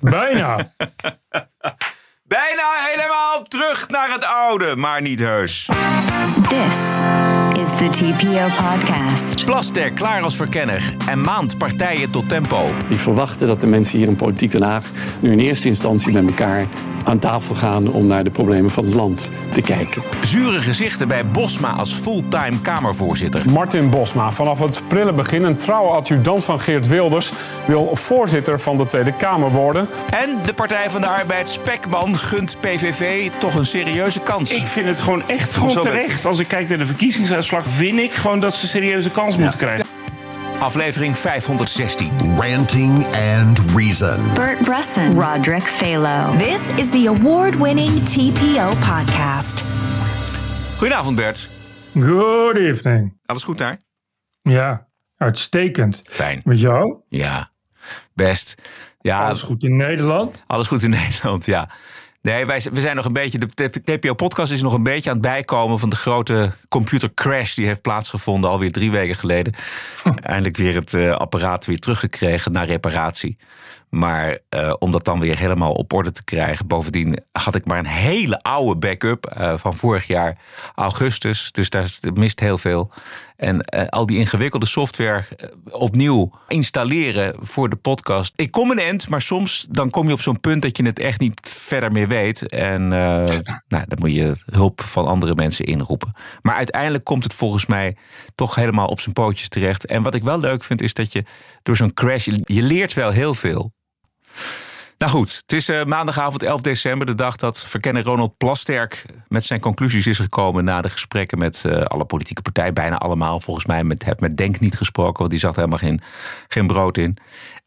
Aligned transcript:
Bijna. 0.00 0.56
Bijna 2.24 2.68
helemaal 2.90 3.42
terug 3.42 3.88
naar 3.88 4.12
het 4.12 4.24
oude, 4.24 4.76
maar 4.76 5.02
niet 5.02 5.18
heus. 5.18 5.68
This 6.48 6.76
is 7.62 7.76
the 7.76 7.88
TPO 7.90 8.46
podcast. 8.68 9.44
Plaster 9.44 9.90
klaar 9.90 10.22
als 10.22 10.36
verkenner 10.36 10.94
en 11.08 11.20
maand 11.20 11.58
partijen 11.58 12.10
tot 12.10 12.28
tempo. 12.28 12.70
Die 12.88 12.98
verwachten 12.98 13.46
dat 13.46 13.60
de 13.60 13.66
mensen 13.66 13.98
hier 13.98 14.08
in 14.08 14.16
Politiek 14.16 14.50
Den 14.50 14.62
Haag 14.62 14.84
nu 15.20 15.32
in 15.32 15.38
eerste 15.38 15.68
instantie 15.68 16.12
met 16.12 16.26
elkaar 16.26 16.66
aan 17.04 17.18
tafel 17.18 17.54
gaan 17.54 17.88
om 17.88 18.06
naar 18.06 18.24
de 18.24 18.30
problemen 18.30 18.70
van 18.70 18.84
het 18.84 18.94
land 18.94 19.30
te 19.52 19.60
kijken. 19.60 20.02
Zure 20.20 20.60
gezichten 20.60 21.08
bij 21.08 21.26
Bosma 21.26 21.70
als 21.70 21.92
fulltime 21.92 22.60
Kamervoorzitter. 22.62 23.42
Martin 23.50 23.90
Bosma, 23.90 24.32
vanaf 24.32 24.58
het 24.58 24.82
prille 24.86 25.12
begin 25.12 25.44
een 25.44 25.56
trouwe 25.56 25.90
adjudant 25.90 26.44
van 26.44 26.60
Geert 26.60 26.86
Wilders, 26.86 27.32
wil 27.66 27.90
voorzitter 27.92 28.60
van 28.60 28.76
de 28.76 28.86
Tweede 28.86 29.12
Kamer 29.12 29.50
worden. 29.50 29.88
En 30.10 30.38
de 30.46 30.52
Partij 30.52 30.90
van 30.90 31.00
de 31.00 31.06
Arbeid 31.06 31.48
Spekman 31.48 32.16
gunt 32.16 32.56
PVV 32.60 33.30
toch 33.38 33.54
een 33.54 33.66
serieuze 33.66 34.20
kans. 34.20 34.54
Ik 34.54 34.66
vind 34.66 34.86
het 34.86 35.00
gewoon 35.00 35.22
echt 35.28 35.54
gewoon 35.54 35.82
terecht. 35.82 36.24
Als 36.24 36.38
ik 36.38 36.48
kijk 36.48 36.68
naar 36.68 36.78
de 36.78 36.86
verkiezingsuitslag, 36.86 37.68
vind 37.68 37.98
ik 37.98 38.12
gewoon 38.12 38.40
dat 38.40 38.54
ze 38.54 38.62
een 38.62 38.68
serieuze 38.68 39.10
kans 39.10 39.36
moeten 39.36 39.58
krijgen. 39.58 39.89
Aflevering 40.60 41.14
516. 41.16 42.10
Ranting 42.36 43.04
and 43.14 43.58
Reason. 43.74 44.34
Bert 44.34 44.58
Bresson, 44.64 45.14
Roderick 45.16 45.62
Phalo. 45.62 46.36
This 46.38 46.70
is 46.78 46.90
the 46.90 47.06
award 47.06 47.54
winning 47.54 47.88
TPO 48.04 48.70
podcast. 48.80 49.62
Goedenavond 50.78 51.16
Bert. 51.16 51.48
Good 51.94 52.56
evening. 52.56 53.12
Alles 53.26 53.42
goed 53.44 53.58
daar? 53.58 53.78
Ja, 54.42 54.86
uitstekend. 55.16 56.02
Fijn. 56.04 56.40
Met 56.44 56.60
jou? 56.60 56.96
Ja, 57.08 57.50
best. 58.14 58.54
Ja, 59.00 59.26
Alles 59.26 59.42
goed 59.42 59.62
in 59.64 59.76
Nederland? 59.76 60.42
Alles 60.46 60.68
goed 60.68 60.82
in 60.82 60.90
Nederland, 61.00 61.44
ja. 61.46 61.68
Nee, 62.22 62.46
wij, 62.46 62.66
we 62.72 62.80
zijn 62.80 62.96
nog 62.96 63.04
een 63.04 63.12
beetje. 63.12 63.38
De 63.38 63.98
TPO-podcast 63.98 64.52
is 64.52 64.62
nog 64.62 64.72
een 64.72 64.82
beetje 64.82 65.10
aan 65.10 65.16
het 65.16 65.26
bijkomen 65.26 65.78
van 65.78 65.90
de 65.90 65.96
grote 65.96 66.52
computercrash 66.68 67.54
die 67.54 67.66
heeft 67.66 67.82
plaatsgevonden 67.82 68.50
alweer 68.50 68.72
drie 68.72 68.90
weken 68.90 69.14
geleden. 69.14 69.54
Eindelijk 70.20 70.56
weer 70.56 70.74
het 70.74 70.94
eh, 70.94 71.10
apparaat 71.10 71.66
weer 71.66 71.78
teruggekregen 71.78 72.52
naar 72.52 72.66
reparatie. 72.66 73.36
Maar 73.90 74.38
eh, 74.48 74.74
om 74.78 74.90
dat 74.90 75.04
dan 75.04 75.20
weer 75.20 75.38
helemaal 75.38 75.72
op 75.72 75.92
orde 75.92 76.12
te 76.12 76.24
krijgen. 76.24 76.66
Bovendien 76.66 77.18
had 77.32 77.54
ik 77.54 77.66
maar 77.66 77.78
een 77.78 77.86
hele 77.86 78.42
oude 78.42 78.78
backup 78.78 79.26
eh, 79.26 79.54
van 79.56 79.74
vorig 79.74 80.06
jaar 80.06 80.38
augustus. 80.74 81.52
Dus 81.52 81.70
daar 81.70 81.90
mist 82.14 82.40
heel 82.40 82.58
veel. 82.58 82.90
En 83.36 83.60
eh, 83.60 83.86
al 83.86 84.06
die 84.06 84.18
ingewikkelde 84.18 84.66
software 84.66 85.24
opnieuw 85.70 86.32
installeren 86.48 87.36
voor 87.40 87.68
de 87.68 87.76
podcast. 87.76 88.32
Ik 88.36 88.50
kom 88.50 88.70
een 88.70 88.78
end, 88.78 89.08
maar 89.08 89.22
soms 89.22 89.66
dan 89.70 89.90
kom 89.90 90.06
je 90.06 90.12
op 90.12 90.20
zo'n 90.20 90.40
punt 90.40 90.62
dat 90.62 90.76
je 90.76 90.84
het 90.84 90.98
echt 90.98 91.20
niet 91.20 91.40
verder 91.48 91.92
meer 91.92 92.08
weet. 92.08 92.48
En 92.48 92.88
nou, 92.88 93.26
dan 93.68 93.98
moet 93.98 94.14
je 94.14 94.34
hulp 94.50 94.80
van 94.80 95.06
andere 95.06 95.34
mensen 95.34 95.64
inroepen. 95.64 96.12
Maar 96.42 96.54
uiteindelijk 96.54 97.04
komt 97.04 97.24
het 97.24 97.34
volgens 97.34 97.66
mij 97.66 97.96
toch 98.34 98.54
helemaal 98.54 98.86
op 98.86 99.00
zijn 99.00 99.14
pootjes 99.14 99.48
terecht. 99.48 99.86
En 99.86 100.02
wat 100.02 100.14
ik 100.14 100.22
wel 100.22 100.38
leuk 100.38 100.64
vind 100.64 100.82
is 100.82 100.94
dat 100.94 101.12
je 101.12 101.24
door 101.62 101.76
zo'n 101.76 101.94
crash, 101.94 102.24
je 102.44 102.62
leert 102.62 102.94
wel 102.94 103.10
heel 103.10 103.34
veel. 103.34 103.72
Nou 105.00 105.12
goed, 105.12 105.40
het 105.42 105.52
is 105.52 105.68
eh, 105.68 105.84
maandagavond 105.84 106.42
11 106.42 106.60
december, 106.60 107.06
de 107.06 107.14
dag 107.14 107.36
dat 107.36 107.60
verkenner 107.60 108.02
Ronald 108.02 108.36
Plasterk 108.36 109.04
met 109.28 109.44
zijn 109.44 109.60
conclusies 109.60 110.06
is 110.06 110.18
gekomen 110.18 110.64
na 110.64 110.82
de 110.82 110.88
gesprekken 110.88 111.38
met 111.38 111.64
eh, 111.66 111.82
alle 111.82 112.04
politieke 112.04 112.42
partijen, 112.42 112.74
bijna 112.74 112.98
allemaal 112.98 113.40
volgens 113.40 113.66
mij. 113.66 113.84
Met, 113.84 114.04
heb 114.04 114.20
met 114.20 114.36
Denk 114.36 114.60
niet 114.60 114.76
gesproken, 114.76 115.18
want 115.18 115.30
die 115.30 115.38
zat 115.38 115.56
helemaal 115.56 115.78
geen, 115.78 116.00
geen 116.48 116.66
brood 116.66 116.96
in. 116.96 117.16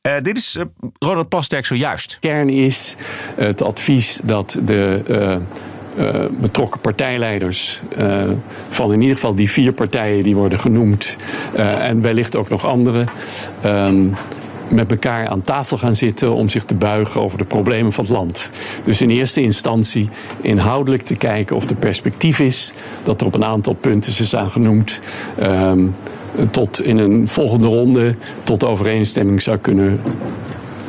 Eh, 0.02 0.14
dit 0.22 0.38
is 0.38 0.58
Ronald 1.00 1.30
Plasterk 1.30 1.66
zojuist. 1.66 2.18
Kern 2.20 2.50
is 2.50 2.96
het 3.36 3.62
advies 3.62 4.20
dat 4.24 4.60
de 4.64 5.42
betrokken 6.40 6.80
partijleiders 6.80 7.82
van 8.70 8.94
in 8.94 9.02
ieder 9.02 9.16
geval 9.16 9.36
die 9.36 9.52
vier 9.52 9.74
partijen 9.74 10.24
die 10.24 10.36
worden 10.36 10.60
genoemd 10.60 11.16
en 11.56 12.02
wellicht 12.02 12.36
ook 12.36 12.50
nog 12.50 12.66
andere. 12.66 13.06
Ehm, 14.68 14.76
met 14.76 14.92
elkaar 14.92 15.28
aan 15.28 15.42
tafel 15.42 15.78
gaan 15.78 15.96
zitten 15.96 16.34
om 16.34 16.50
zich 16.50 16.64
te 16.64 16.76
buigen 16.76 17.22
over 17.22 17.38
de 17.38 17.44
problemen 17.44 17.92
van 17.92 18.04
het 18.04 18.14
land. 18.14 18.50
Dus 18.84 19.02
in 19.02 19.10
eerste 19.10 19.42
instantie 19.42 20.10
inhoudelijk 20.42 21.02
te 21.02 21.16
kijken 21.16 21.56
of 21.56 21.70
er 21.70 21.76
perspectief 21.76 22.40
is, 22.40 22.74
dat 23.04 23.22
er 23.22 23.28
op 23.28 23.34
een 23.34 23.46
aantal 23.46 23.74
punten 23.74 24.12
is 24.20 24.36
aan 24.36 24.52
genoemd. 24.52 25.00
ehm, 25.40 25.88
tot 26.52 26.82
in 26.82 26.98
een 26.98 27.28
volgende 27.28 27.68
ronde 27.68 28.16
tot 28.44 28.66
overeenstemming 28.66 29.42
zou 29.42 29.58
kunnen 29.58 30.00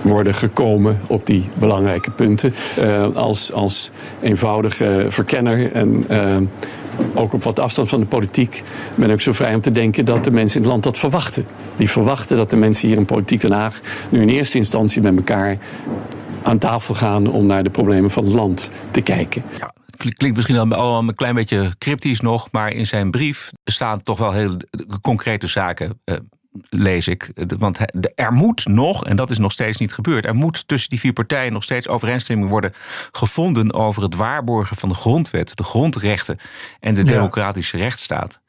worden 0.03 0.35
gekomen 0.35 1.01
op 1.09 1.27
die 1.27 1.49
belangrijke 1.59 2.11
punten. 2.11 2.55
Eh, 2.81 3.07
als, 3.15 3.53
als 3.53 3.91
eenvoudige 4.21 5.07
verkenner 5.09 5.73
en 5.73 6.05
eh, 6.09 6.37
ook 7.15 7.33
op 7.33 7.43
wat 7.43 7.61
afstand 7.61 7.89
van 7.89 8.01
de 8.01 8.07
politiek 8.07 8.63
ben 8.95 9.11
ik 9.11 9.21
zo 9.21 9.33
vrij 9.33 9.55
om 9.55 9.61
te 9.61 9.73
denken 9.73 10.05
dat 10.05 10.25
de 10.25 10.31
mensen 10.31 10.57
in 10.57 10.63
het 10.63 10.71
land 10.71 10.83
dat 10.83 10.99
verwachten. 10.99 11.47
Die 11.77 11.91
verwachten 11.91 12.37
dat 12.37 12.51
de 12.51 12.57
mensen 12.57 12.89
hier 12.89 12.97
in 12.97 13.05
Politiek 13.05 13.41
Den 13.41 13.53
Haag 13.53 13.81
nu 14.09 14.21
in 14.21 14.29
eerste 14.29 14.59
instantie 14.59 15.03
met 15.03 15.17
elkaar 15.17 15.59
aan 16.43 16.59
tafel 16.59 16.95
gaan 16.95 17.27
om 17.27 17.47
naar 17.47 17.63
de 17.63 17.71
problemen 17.71 18.11
van 18.11 18.25
het 18.25 18.35
land 18.35 18.71
te 18.91 19.01
kijken. 19.01 19.43
Ja, 19.59 19.75
het 19.97 20.15
klinkt 20.15 20.37
misschien 20.37 20.59
allemaal 20.59 20.99
een 20.99 21.15
klein 21.15 21.35
beetje 21.35 21.75
cryptisch 21.79 22.21
nog, 22.21 22.49
maar 22.53 22.73
in 22.73 22.87
zijn 22.87 23.11
brief 23.11 23.53
staan 23.65 24.03
toch 24.03 24.19
wel 24.19 24.33
heel 24.33 24.57
concrete 25.01 25.47
zaken. 25.47 26.01
Eh, 26.55 26.61
lees 26.71 27.09
ik. 27.09 27.31
Want 27.59 27.79
hij- 27.79 27.91
de- 27.95 28.13
er 28.15 28.33
moet 28.33 28.67
nog, 28.67 29.05
en 29.05 29.17
dat 29.17 29.31
is 29.31 29.39
nog 29.39 29.53
steeds 29.53 29.79
niet 29.79 29.93
gebeurd, 29.93 30.27
er 30.27 30.35
moet 30.35 30.69
tussen 30.69 30.91
die 30.91 31.01
vier 31.01 31.13
partijen 31.13 31.53
nog 31.53 31.63
steeds 31.63 31.89
overeenstemming 31.89 32.49
worden 32.51 32.73
gevonden 33.13 33.73
over 33.75 34.03
het 34.03 34.15
waarborgen 34.15 34.77
van 34.77 34.89
de 34.89 34.95
grondwet, 34.95 35.57
de 35.57 35.65
grondrechten 35.65 36.39
en 36.81 36.95
de 36.95 37.01
Ja. 37.05 37.07
democratische 37.13 37.77
rechtsstaat. 37.77 38.41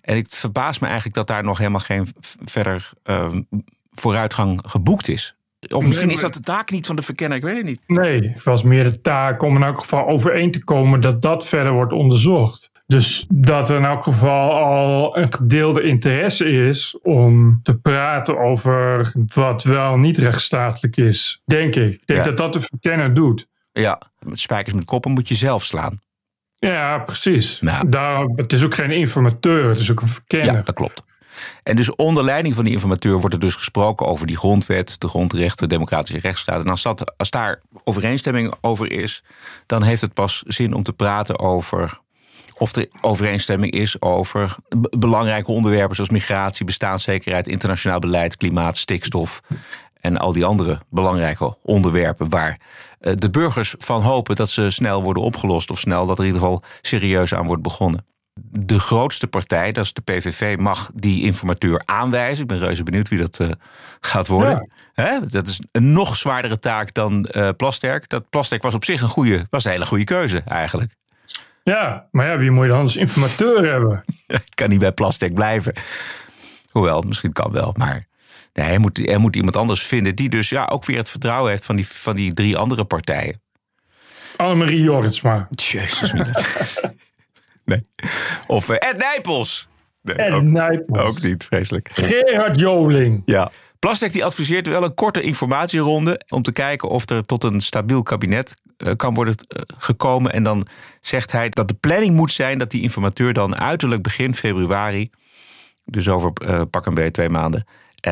En 0.00 0.16
ik 0.16 0.26
verbaas 0.30 0.78
me 0.78 0.86
eigenlijk 0.86 1.16
dat 1.16 1.26
daar 1.26 1.44
nog 1.44 1.58
helemaal 1.58 1.80
geen 1.80 2.06
verder 2.44 2.90
eh, 3.02 3.34
vooruitgang 3.90 4.60
geboekt 4.66 5.08
is. 5.08 5.36
Of 5.68 5.84
misschien 5.86 6.10
is 6.10 6.20
dat 6.20 6.32
de 6.34 6.40
taak 6.40 6.70
niet 6.70 6.86
van 6.86 6.96
de 6.96 7.02
verkenner, 7.02 7.36
ik 7.36 7.42
weet 7.44 7.56
het 7.56 7.64
niet. 7.64 7.80
Nee, 7.86 8.28
het 8.28 8.42
was 8.42 8.62
meer 8.62 8.84
de 8.84 9.00
taak 9.00 9.42
om 9.42 9.56
in 9.56 9.62
elk 9.62 9.78
geval 9.80 10.06
overeen 10.08 10.50
te 10.50 10.64
komen 10.64 11.00
dat 11.00 11.22
dat 11.22 11.46
verder 11.46 11.72
wordt 11.72 11.92
onderzocht. 11.92 12.70
Dus 12.88 13.26
dat 13.28 13.70
er 13.70 13.76
in 13.76 13.84
elk 13.84 14.02
geval 14.02 14.52
al 14.52 15.16
een 15.18 15.32
gedeelde 15.34 15.82
interesse 15.82 16.44
is 16.50 16.98
om 17.02 17.60
te 17.62 17.78
praten 17.78 18.38
over 18.38 19.12
wat 19.34 19.62
wel 19.62 19.96
niet 19.96 20.18
rechtsstatelijk 20.18 20.96
is. 20.96 21.42
Denk 21.44 21.74
ik. 21.74 21.92
Ik 21.92 22.06
denk 22.06 22.18
Ja. 22.18 22.24
dat 22.24 22.36
dat 22.36 22.52
de 22.52 22.60
verkenner 22.60 23.14
doet. 23.14 23.46
Ja, 23.72 24.00
met 24.18 24.40
spijkers 24.40 24.74
met 24.74 24.84
koppen 24.84 25.10
moet 25.10 25.28
je 25.28 25.34
zelf 25.34 25.64
slaan. 25.64 26.00
Ja, 26.56 26.98
precies. 26.98 27.60
Nou. 27.60 27.88
Daar, 27.88 28.24
het 28.24 28.52
is 28.52 28.64
ook 28.64 28.74
geen 28.74 28.90
informateur, 28.90 29.68
het 29.68 29.78
is 29.78 29.90
ook 29.90 30.00
een 30.00 30.08
verkenner. 30.08 30.54
Ja, 30.54 30.62
dat 30.62 30.74
klopt. 30.74 31.02
En 31.62 31.76
dus 31.76 31.94
onder 31.94 32.24
leiding 32.24 32.54
van 32.54 32.64
die 32.64 32.72
informateur 32.72 33.18
wordt 33.18 33.34
er 33.34 33.40
dus 33.40 33.54
gesproken 33.54 34.06
over 34.06 34.26
die 34.26 34.36
grondwet, 34.36 35.00
de 35.00 35.08
grondrechten, 35.08 35.68
de 35.68 35.74
democratische 35.74 36.20
rechtsstaat. 36.20 36.60
En 36.60 36.68
als, 36.68 36.82
dat, 36.82 37.14
als 37.16 37.30
daar 37.30 37.60
overeenstemming 37.84 38.54
over 38.60 38.92
is, 38.92 39.22
dan 39.66 39.82
heeft 39.82 40.02
het 40.02 40.14
pas 40.14 40.42
zin 40.46 40.74
om 40.74 40.82
te 40.82 40.92
praten 40.92 41.38
over 41.38 41.98
of 42.58 42.76
er 42.76 42.88
overeenstemming 43.00 43.72
is 43.72 44.00
over 44.00 44.56
belangrijke 44.98 45.50
onderwerpen 45.50 45.96
zoals 45.96 46.10
migratie, 46.10 46.64
bestaanszekerheid, 46.64 47.46
internationaal 47.46 47.98
beleid, 47.98 48.36
klimaat, 48.36 48.76
stikstof 48.76 49.40
en 50.00 50.16
al 50.16 50.32
die 50.32 50.44
andere 50.44 50.80
belangrijke 50.90 51.56
onderwerpen 51.62 52.28
waar 52.28 52.60
eh, 53.00 53.12
de 53.16 53.30
burgers 53.30 53.74
van 53.78 54.02
hopen 54.02 54.36
dat 54.36 54.50
ze 54.50 54.70
snel 54.70 55.02
worden 55.02 55.22
opgelost 55.22 55.70
of 55.70 55.78
snel 55.78 56.06
dat 56.06 56.18
er 56.18 56.24
in 56.24 56.32
ieder 56.32 56.46
geval 56.46 56.62
serieus 56.80 57.34
aan 57.34 57.46
wordt 57.46 57.62
begonnen 57.62 58.04
de 58.50 58.80
grootste 58.80 59.26
partij, 59.26 59.72
dat 59.72 59.84
is 59.84 59.92
de 59.92 60.00
PVV, 60.00 60.56
mag 60.58 60.90
die 60.94 61.22
informateur 61.22 61.82
aanwijzen. 61.84 62.42
Ik 62.42 62.48
ben 62.48 62.58
reuze 62.58 62.82
benieuwd 62.82 63.08
wie 63.08 63.18
dat 63.18 63.40
eh, 63.40 63.48
gaat 64.00 64.26
worden. 64.26 64.70
Hè? 64.92 65.18
Dat 65.26 65.46
is 65.46 65.60
een 65.72 65.92
nog 65.92 66.16
zwaardere 66.16 66.58
taak 66.58 66.94
dan 66.94 67.26
eh 67.26 67.48
Plasterk. 67.56 68.08
Dat 68.08 68.28
Plasterk 68.30 68.62
was 68.62 68.74
op 68.74 68.84
zich 68.84 69.00
een 69.00 69.08
goede, 69.08 69.46
was 69.50 69.64
een 69.64 69.70
hele 69.70 69.86
goede 69.86 70.04
keuze 70.04 70.40
eigenlijk. 70.40 70.96
Ja, 71.68 72.08
maar 72.10 72.26
ja, 72.26 72.38
wie 72.38 72.50
moet 72.50 72.64
je 72.64 72.70
dan 72.70 72.80
als 72.80 72.96
informateur 72.96 73.70
hebben? 73.70 74.04
Ik 74.26 74.54
kan 74.54 74.68
niet 74.68 74.78
bij 74.78 74.92
Plasterk 74.92 75.34
blijven. 75.34 75.72
Hoewel, 76.70 77.00
misschien 77.00 77.32
kan 77.32 77.52
wel, 77.52 77.74
maar 77.76 78.06
nee, 78.52 78.66
hij, 78.66 78.78
moet, 78.78 78.96
hij 78.96 79.18
moet 79.18 79.36
iemand 79.36 79.56
anders 79.56 79.82
vinden 79.82 80.16
die 80.16 80.28
dus 80.28 80.48
ja, 80.48 80.64
ook 80.64 80.84
weer 80.84 80.96
het 80.96 81.08
vertrouwen 81.08 81.50
heeft 81.50 81.64
van 81.64 81.76
die, 81.76 81.88
van 81.88 82.16
die 82.16 82.34
drie 82.34 82.56
andere 82.56 82.84
partijen. 82.84 83.40
Annemarie 84.36 84.80
Jorritsma. 84.80 85.48
Jezus, 85.50 86.12
nee. 87.64 87.82
Of 88.46 88.70
uh, 88.70 88.76
Ed 88.78 88.98
Nijpels. 88.98 89.68
Nee, 90.02 90.16
En 90.16 90.32
ook, 90.32 90.42
Nijpels. 90.42 90.98
ook 90.98 91.22
niet, 91.22 91.44
vreselijk. 91.44 91.90
Gerard 91.92 92.58
Joling. 92.60 93.22
Ja. 93.24 93.50
Plastic 93.78 94.12
die 94.12 94.24
adviseert 94.24 94.66
wel 94.66 94.82
een 94.84 94.94
korte 94.94 95.20
informatieronde 95.22 96.20
om 96.28 96.42
te 96.42 96.52
kijken 96.52 96.88
of 96.88 97.08
er 97.10 97.24
tot 97.24 97.44
een 97.44 97.60
stabiel 97.60 98.02
kabinet 98.02 98.54
eh, 98.76 98.92
kan 98.96 99.14
worden 99.14 99.34
eh, 99.34 99.62
gekomen. 99.78 100.32
En 100.32 100.42
dan 100.42 100.66
zegt 101.00 101.32
hij 101.32 101.48
dat 101.48 101.68
de 101.68 101.74
planning 101.74 102.14
moet 102.16 102.32
zijn 102.32 102.58
dat 102.58 102.70
die 102.70 102.82
informateur 102.82 103.32
dan 103.32 103.56
uiterlijk 103.56 104.02
begin 104.02 104.34
februari, 104.34 105.10
dus 105.84 106.08
over 106.08 106.32
eh, 106.32 106.62
pak 106.70 106.86
een 106.86 106.94
beetje 106.94 107.10
twee 107.10 107.28
maanden, 107.28 107.66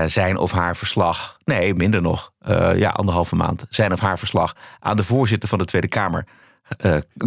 zijn 0.07 0.37
of 0.37 0.53
haar 0.53 0.77
verslag, 0.77 1.37
nee, 1.45 1.75
minder 1.75 2.03
nog, 2.03 2.33
eh, 2.39 2.79
ja, 2.79 2.91
anderhalve 2.91 3.37
maand, 3.37 3.67
zijn 3.69 3.93
of 3.93 4.01
haar 4.01 4.19
verslag 4.19 4.55
aan 4.79 4.97
de 4.97 5.05
voorzitter 5.05 5.49
van 5.49 5.59
de 5.59 5.65
Tweede 5.65 5.89
Kamer 5.89 6.27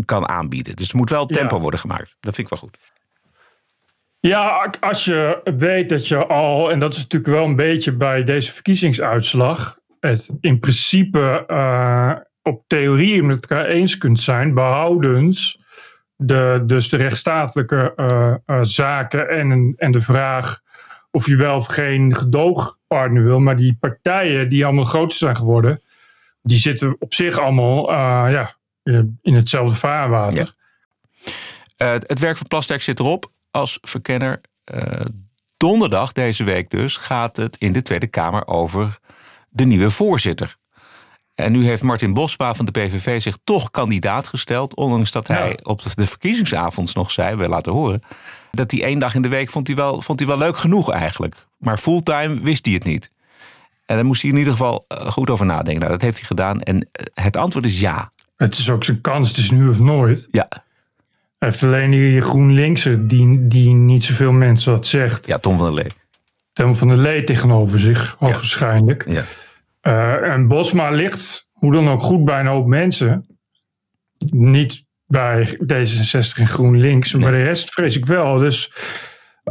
kan 0.06 0.28
aanbieden. 0.30 0.76
Dus 0.76 0.90
er 0.90 0.98
moet 0.98 1.10
wel 1.10 1.26
tempo 1.26 1.56
Ja. 1.56 1.62
worden 1.62 1.80
gemaakt. 1.80 2.16
Dat 2.20 2.36
vind 2.36 2.52
ik 2.52 2.60
wel 2.60 2.60
goed. 2.60 2.78
Ja, 4.22 4.74
als 4.80 5.06
je 5.06 5.42
weet 5.58 5.90
dat 5.90 6.08
je 6.08 6.26
al, 6.26 6.72
en 6.72 6.80
dat 6.80 6.94
is 6.94 7.02
natuurlijk 7.02 7.34
wel 7.34 7.46
een 7.46 7.56
beetje 7.56 7.92
bij 7.92 8.24
deze 8.24 8.54
verkiezingsuitslag, 8.54 9.80
het 10.00 10.30
in 10.42 10.60
principe 10.60 11.44
eh, 11.48 12.16
op 12.42 12.64
theorie 12.68 13.24
met 13.24 13.42
elkaar 13.42 13.66
eens 13.66 13.98
kunt 13.98 14.20
zijn, 14.20 14.54
behoudens 14.54 15.62
de, 16.16 16.64
dus 16.66 16.90
de 16.90 16.98
rechtsstatelijke 16.98 17.94
eh, 17.96 18.34
eh, 18.46 18.60
zaken 18.62 19.30
en, 19.30 19.74
en 19.78 19.92
de 19.92 20.02
vraag 20.02 20.62
of 21.12 21.26
je 21.26 21.36
wel 21.36 21.56
of 21.56 21.66
geen 21.66 22.16
gedoogpartner 22.16 23.24
wil. 23.24 23.40
Maar 23.40 23.56
die 23.56 23.78
partijen 23.80 24.50
die 24.50 24.66
allemaal 24.66 24.84
groter 24.84 25.18
zijn 25.18 25.36
geworden, 25.36 25.82
die 26.42 26.58
zitten 26.58 26.96
op 27.00 27.14
zich 27.14 27.38
allemaal 27.38 27.92
ja, 28.30 28.56
in 29.22 29.34
hetzelfde 29.34 29.76
vaarwater. 29.76 30.54
Het 31.78 32.20
werk 32.20 32.38
van 32.38 32.48
Plasterk 32.48 32.82
zit 32.82 33.00
erop 33.00 33.30
als 33.52 33.78
verkenner. 33.82 34.42
Eh, 34.64 35.06
donderdag 35.58 36.12
deze 36.12 36.44
week 36.44 36.70
dus 36.70 36.98
gaat 36.98 37.38
het 37.38 37.56
in 37.58 37.74
de 37.74 37.82
Tweede 37.82 38.08
Kamer 38.08 38.48
over 38.48 38.98
de 39.50 39.66
nieuwe 39.66 39.92
voorzitter. 39.92 40.58
En 41.36 41.52
nu 41.52 41.66
heeft 41.66 41.84
Martin 41.84 42.14
Bosma 42.14 42.54
van 42.54 42.66
de 42.66 42.72
PVV 42.72 43.22
zich 43.22 43.38
toch 43.44 43.72
kandidaat 43.72 44.28
gesteld. 44.28 44.76
Ondanks 44.76 45.12
dat 45.12 45.28
hij 45.28 45.50
Ja. 45.50 45.56
op 45.64 45.82
de 45.96 46.06
verkiezingsavonds 46.08 46.94
nog 46.94 47.12
zei, 47.12 47.36
we 47.36 47.50
laten 47.50 47.72
horen. 47.72 48.02
Dat 48.52 48.72
hij 48.72 48.84
één 48.84 49.00
dag 49.00 49.16
in 49.16 49.22
de 49.22 49.28
week 49.28 49.50
vond 49.50 49.68
hij 49.68 49.76
wel, 49.76 50.02
vond 50.02 50.20
hij 50.20 50.28
wel 50.28 50.38
leuk 50.38 50.58
genoeg 50.58 50.92
eigenlijk. 50.92 51.36
Maar 51.58 51.78
fulltime 51.78 52.40
wist 52.40 52.66
hij 52.66 52.74
het 52.74 52.84
niet. 52.84 53.12
En 53.86 53.96
daar 53.96 54.06
moest 54.06 54.22
hij 54.22 54.32
in 54.32 54.38
ieder 54.38 54.52
geval 54.52 54.86
eh, 54.88 55.12
goed 55.12 55.30
over 55.30 55.46
nadenken. 55.46 55.80
Nou, 55.80 55.92
dat 55.92 56.02
heeft 56.02 56.18
hij 56.18 56.26
gedaan. 56.28 56.62
En 56.62 56.88
eh, 56.92 57.24
het 57.24 57.38
antwoord 57.38 57.66
is 57.66 57.80
ja. 57.80 58.12
Het 58.36 58.58
is 58.58 58.70
ook 58.70 58.84
zijn 58.84 59.02
kans, 59.02 59.28
het 59.28 59.38
is 59.38 59.52
nu 59.52 59.70
of 59.70 59.80
nooit. 59.80 60.28
Ja, 60.32 60.48
heeft 61.40 61.64
alleen 61.64 61.92
die 61.92 62.22
GroenLinkse, 62.22 63.06
die, 63.06 63.48
die 63.48 63.70
niet 63.70 64.04
zoveel 64.04 64.32
mensen 64.32 64.72
wat 64.72 64.88
zegt. 64.88 65.28
ja 65.28 65.38
Tom 65.38 65.58
van 65.58 65.66
der 65.66 65.84
Lee. 65.84 65.92
Tim 66.54 66.76
van 66.76 66.88
der 66.88 66.98
Lee 66.98 67.24
tegenover 67.24 67.80
zich, 67.80 68.16
hoogstwaarschijnlijk. 68.20 69.08
Ja. 69.08 69.24
Eh, 69.82 70.34
en 70.34 70.48
Bosma 70.48 70.90
ligt, 70.90 71.48
hoe 71.52 71.72
dan 71.72 71.90
ook, 71.90 72.02
goed 72.02 72.26
bij 72.26 72.40
een 72.40 72.48
hoop 72.48 72.68
mensen. 72.68 73.26
Niet 74.30 74.86
bij 75.06 75.48
D66 75.48 76.40
en 76.40 76.48
GroenLinks, 76.48 77.14
maar 77.14 77.32
de 77.32 77.44
rest 77.44 77.70
vrees 77.70 77.98
ik 77.98 78.06
wel. 78.06 78.38
Dus 78.38 78.74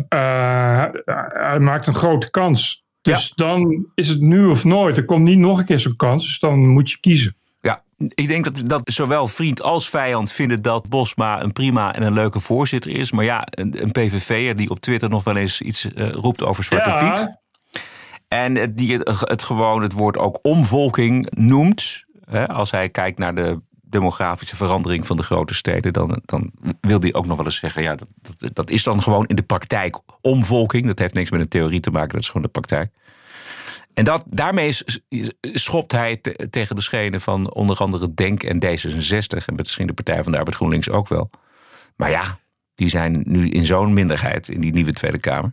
eh, 0.09 0.85
hij 1.33 1.59
maakt 1.59 1.87
een 1.87 1.95
grote 1.95 2.31
kans. 2.31 2.87
Dus 3.01 3.33
dan 3.35 3.87
is 3.95 4.09
het 4.09 4.21
nu 4.21 4.47
of 4.47 4.65
nooit. 4.65 4.97
Er 4.97 5.05
komt 5.05 5.25
niet 5.25 5.39
nog 5.39 5.59
een 5.59 5.65
keer 5.65 5.79
zo'n 5.79 5.97
kans, 5.97 6.25
dus 6.25 6.39
dan 6.39 6.69
moet 6.69 6.91
je 6.91 7.01
kiezen. 7.01 7.37
Ja, 7.61 7.83
ik 7.97 8.29
denk 8.29 8.45
dat, 8.45 8.63
dat 8.67 8.81
zowel 8.85 9.29
vriend 9.29 9.63
als 9.63 9.89
vijand 9.89 10.33
vinden 10.33 10.63
dat 10.63 10.89
Bosma 10.89 11.43
een 11.43 11.53
prima 11.53 11.95
en 11.95 12.03
een 12.03 12.13
leuke 12.13 12.41
voorzitter 12.41 12.91
is. 12.91 13.11
Maar 13.11 13.25
ja, 13.25 13.47
een, 13.51 13.83
een 13.83 13.93
PVV'er 13.93 14.57
die 14.57 14.71
op 14.71 14.81
Twitter 14.81 15.09
nog 15.09 15.25
wel 15.25 15.37
eens 15.37 15.61
iets 15.61 15.93
eh, 15.93 16.11
roept 16.11 16.43
over 16.43 16.65
Zwarte 16.65 16.97
Piet. 16.97 17.37
En 18.29 18.75
die 18.75 18.93
het, 18.99 19.21
het 19.21 19.43
gewoon 19.43 19.83
het 19.83 19.93
woord 19.93 20.19
ook 20.19 20.39
omvolking 20.43 21.31
noemt. 21.31 22.05
Hè, 22.25 22.49
als 22.49 22.71
hij 22.71 22.89
kijkt 22.89 23.19
naar 23.19 23.35
de 23.35 23.61
demografische 23.83 24.57
verandering 24.57 25.07
van 25.07 25.17
de 25.17 25.23
grote 25.23 25.55
steden, 25.55 25.93
dan, 25.93 26.21
dan 26.25 26.53
wil 26.81 27.01
hij 27.01 27.15
ook 27.15 27.27
nog 27.27 27.37
wel 27.37 27.45
eens 27.45 27.59
zeggen: 27.59 27.83
ja, 27.83 27.95
dat, 27.95 28.09
dat, 28.21 28.55
dat 28.55 28.71
is 28.71 28.83
dan 28.83 29.03
gewoon 29.03 29.27
in 29.27 29.37
de 29.37 29.43
praktijk 29.43 30.01
omvolking. 30.21 30.87
Dat 30.87 30.99
heeft 30.99 31.15
niks 31.15 31.31
met 31.31 31.41
een 31.41 31.49
theorie 31.49 31.81
te 31.81 31.91
maken, 31.91 32.13
dat 32.13 32.21
is 32.21 32.27
gewoon 32.27 32.43
de 32.43 32.49
praktijk. 32.49 32.93
En 33.99 34.05
dat, 34.05 34.25
daarmee 34.27 34.73
schopt 35.41 35.93
hij 35.93 36.17
te- 36.17 36.47
tegen 36.51 36.77
de 36.77 36.83
schenen 36.83 37.21
van 37.21 37.53
onder 37.53 37.77
andere 37.77 38.15
Denk 38.15 38.43
en 38.43 38.65
D66. 38.65 39.45
En 39.47 39.55
misschien 39.55 39.87
de 39.87 39.93
Partij 39.93 40.23
van 40.23 40.33
de 40.33 40.39
Arbeid 40.39 40.57
GroenLinks 40.57 40.91
ook 40.91 41.09
wel. 41.09 41.31
Maar 41.97 42.11
ja, 42.11 42.23
die 42.75 42.89
zijn 42.89 43.23
nu 43.25 43.49
in 43.49 43.65
zo'n 43.65 43.93
minderheid 43.93 44.49
in 44.49 44.61
die 44.61 44.73
nieuwe 44.73 44.93
Tweede 44.93 45.19
Kamer. 45.19 45.53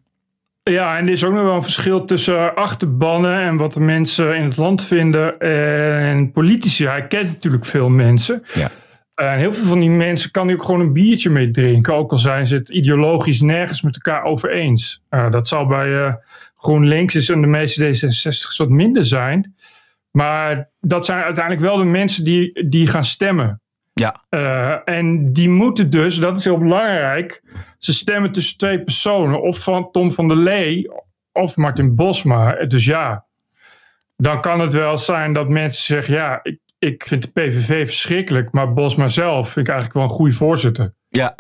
Ja, 0.64 0.98
en 0.98 1.06
er 1.06 1.12
is 1.12 1.24
ook 1.24 1.34
nog 1.34 1.44
wel 1.44 1.56
een 1.56 1.64
verschil 1.64 2.06
tussen 2.06 2.56
achterbannen 2.56 3.40
en 3.40 3.58
wat 3.58 3.74
de 3.74 3.80
mensen 3.80 4.36
in 4.36 4.44
het 4.44 4.58
land 4.58 4.84
vinden 4.84 5.40
en 5.40 6.32
politici. 6.32 6.88
Hij 6.88 7.08
kent 7.08 7.30
natuurlijk 7.30 7.66
veel 7.66 7.90
mensen. 7.90 8.44
Ja. 8.54 8.72
En 9.16 9.38
heel 9.38 9.54
veel 9.54 9.68
van 9.68 9.80
die 9.80 9.90
mensen 9.90 10.32
kan 10.32 10.48
hij 10.48 10.56
ook 10.56 10.64
gewoon 10.64 10.82
een 10.82 10.94
biertje 10.94 11.30
mee 11.30 11.52
drinken. 11.52 11.94
Ook 11.94 12.12
al 12.12 12.18
zijn 12.18 12.48
ze 12.48 12.56
het 12.56 12.70
ideologisch 12.70 13.42
nergens 13.42 13.82
met 13.82 13.96
elkaar 13.96 14.24
over 14.24 14.50
eens. 14.52 15.04
Uh, 15.10 15.32
dat 15.32 15.48
zal 15.48 15.66
bij 15.66 15.88
uh, 15.88 16.14
GroenLinks 16.66 17.16
is 17.16 17.30
en 17.30 17.42
de 17.42 17.48
meeste 17.48 17.86
D66's 17.86 18.58
wat 18.58 18.70
minder 18.70 19.06
zijn. 19.06 19.56
Maar 20.12 20.70
dat 20.80 21.06
zijn 21.06 21.24
uiteindelijk 21.24 21.66
wel 21.66 21.78
de 21.78 21.84
mensen 21.84 22.24
die, 22.24 22.70
die 22.70 22.88
gaan 22.88 23.04
stemmen. 23.04 23.62
Ja. 23.94 24.24
Uh, 24.30 24.78
en 24.86 25.26
die 25.26 25.50
moeten 25.50 25.90
dus, 25.90 26.18
dat 26.18 26.38
is 26.38 26.44
heel 26.44 26.58
belangrijk, 26.58 27.44
ze 27.78 27.94
stemmen 27.94 28.32
tussen 28.32 28.58
twee 28.58 28.84
personen. 28.84 29.42
Of 29.42 29.64
van 29.64 29.92
Tom 29.92 30.12
van 30.12 30.28
der 30.28 30.38
Lee 30.38 30.92
of 31.32 31.56
Martin 31.56 31.96
Bosma. 31.96 32.66
Dus 32.66 32.86
ja, 32.86 33.26
dan 34.18 34.42
kan 34.42 34.60
het 34.60 34.74
wel 34.74 34.98
zijn 34.98 35.34
dat 35.34 35.50
mensen 35.50 35.84
zeggen, 35.84 36.14
ja, 36.14 36.40
ik, 36.44 36.60
ik 36.80 37.04
vind 37.08 37.22
de 37.22 37.32
PVV 37.32 37.86
verschrikkelijk, 37.86 38.52
maar 38.52 38.74
Bosma 38.74 39.08
zelf 39.08 39.50
vind 39.50 39.68
ik 39.68 39.74
eigenlijk 39.74 39.94
wel 39.94 40.04
een 40.04 40.18
goede 40.18 40.34
voorzitter. 40.34 40.94
Ja. 41.10 41.36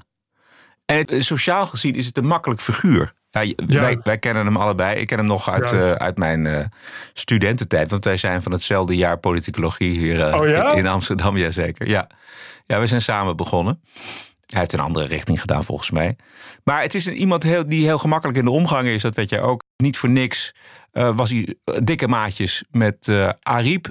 En 0.85 0.97
het, 0.97 1.23
sociaal 1.23 1.65
gezien 1.65 1.95
is 1.95 2.05
het 2.05 2.17
een 2.17 2.27
makkelijk 2.27 2.61
figuur. 2.61 3.13
Ja, 3.43 3.53
Ja. 3.67 3.79
Wij, 3.81 3.99
wij 4.03 4.17
kennen 4.17 4.45
hem 4.45 4.57
allebei. 4.57 4.99
Ik 4.99 5.07
ken 5.07 5.17
hem 5.17 5.27
nog 5.27 5.49
uit, 5.49 5.69
Ja. 5.69 5.77
eh, 5.77 5.91
uit 5.91 6.17
mijn 6.17 6.45
eh, 6.47 6.65
studententijd. 7.13 7.91
Want 7.91 8.05
wij 8.05 8.17
zijn 8.17 8.41
van 8.41 8.51
hetzelfde 8.51 8.95
jaar 8.95 9.17
politicologie 9.17 9.91
hier 9.99 10.21
eh, 10.27 10.39
Oh 10.41 10.47
ja? 10.47 10.71
in, 10.71 10.77
in 10.77 10.87
Amsterdam. 10.87 11.37
Jazeker. 11.45 11.87
Ja. 11.89 12.09
ja, 12.65 12.79
we 12.79 12.87
zijn 12.87 13.01
samen 13.01 13.35
begonnen. 13.37 13.81
Hij 14.45 14.59
heeft 14.59 14.73
een 14.73 14.79
andere 14.79 15.05
richting 15.07 15.41
gedaan 15.41 15.63
volgens 15.63 15.91
mij. 15.91 16.15
Maar 16.63 16.81
het 16.81 16.95
is 16.95 17.05
een, 17.05 17.13
iemand 17.15 17.43
heel, 17.43 17.67
die 17.69 17.85
heel 17.85 17.97
gemakkelijk 17.97 18.37
in 18.37 18.45
de 18.45 18.51
omgang 18.51 18.87
is. 18.87 19.01
Dat 19.01 19.15
weet 19.15 19.29
jij 19.29 19.41
ook. 19.41 19.63
Niet 19.77 19.97
voor 19.97 20.09
niks 20.09 20.53
was 20.91 21.29
hij 21.29 21.55
dikke 21.83 22.07
maatjes 22.07 22.63
met 22.71 23.11
Ariep. 23.41 23.87